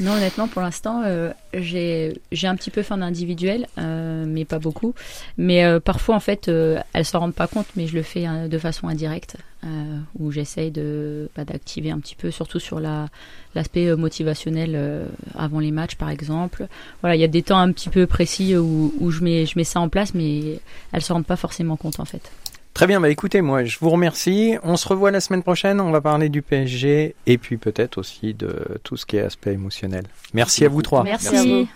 Non, 0.00 0.12
honnêtement, 0.12 0.48
pour 0.48 0.62
l'instant, 0.62 1.02
euh, 1.04 1.32
j'ai 1.52 2.14
un 2.42 2.56
petit 2.56 2.70
peu 2.70 2.82
fait 2.82 2.94
en 2.94 3.02
individuel, 3.02 3.66
euh, 3.78 4.24
mais 4.26 4.44
pas 4.44 4.58
beaucoup. 4.58 4.94
Mais 5.36 5.64
euh, 5.64 5.80
parfois, 5.80 6.16
en 6.16 6.20
fait, 6.20 6.48
elles 6.48 7.04
s'en 7.04 7.20
rendent 7.20 7.34
pas 7.34 7.46
compte, 7.46 7.66
mais 7.76 7.86
je 7.86 7.94
le 7.94 8.02
fais 8.02 8.26
de 8.48 8.58
façon 8.58 8.88
indirecte, 8.88 9.36
où 10.18 10.32
j'essaye 10.32 10.70
de 10.72 11.28
bah, 11.36 11.44
d'activer 11.44 11.90
un 11.90 12.00
petit 12.00 12.16
peu, 12.16 12.30
surtout 12.30 12.58
sur 12.58 12.80
l'aspect 12.80 13.94
motivationnel 13.94 15.06
avant 15.36 15.60
les 15.60 15.70
matchs, 15.70 15.96
par 15.96 16.10
exemple. 16.10 16.66
Voilà, 17.02 17.14
il 17.14 17.20
y 17.20 17.24
a 17.24 17.28
des 17.28 17.42
temps 17.42 17.58
un 17.58 17.70
petit 17.70 17.90
peu 17.90 18.06
précis 18.06 18.56
où, 18.56 19.10
je 19.10 19.22
mets 19.22 19.46
je 19.46 19.56
mets 19.56 19.64
ça 19.64 19.80
en 19.80 19.88
place, 19.88 20.14
mais 20.14 20.60
elles 20.92 21.02
se 21.02 21.12
rendent 21.12 21.26
pas 21.26 21.36
forcément 21.36 21.76
compte, 21.76 22.00
en 22.00 22.06
fait. 22.06 22.32
Très 22.74 22.86
bien, 22.86 23.00
bah 23.00 23.10
écoutez, 23.10 23.42
moi 23.42 23.64
je 23.64 23.78
vous 23.80 23.90
remercie. 23.90 24.56
On 24.62 24.76
se 24.76 24.88
revoit 24.88 25.10
la 25.10 25.20
semaine 25.20 25.42
prochaine, 25.42 25.80
on 25.80 25.90
va 25.90 26.00
parler 26.00 26.28
du 26.28 26.40
PSG 26.40 27.14
et 27.26 27.38
puis 27.38 27.58
peut-être 27.58 27.98
aussi 27.98 28.32
de 28.32 28.80
tout 28.82 28.96
ce 28.96 29.04
qui 29.04 29.16
est 29.16 29.20
aspect 29.22 29.52
émotionnel. 29.52 30.04
Merci 30.32 30.64
à 30.64 30.68
vous 30.68 30.82
trois. 30.82 31.04
Merci. 31.04 31.68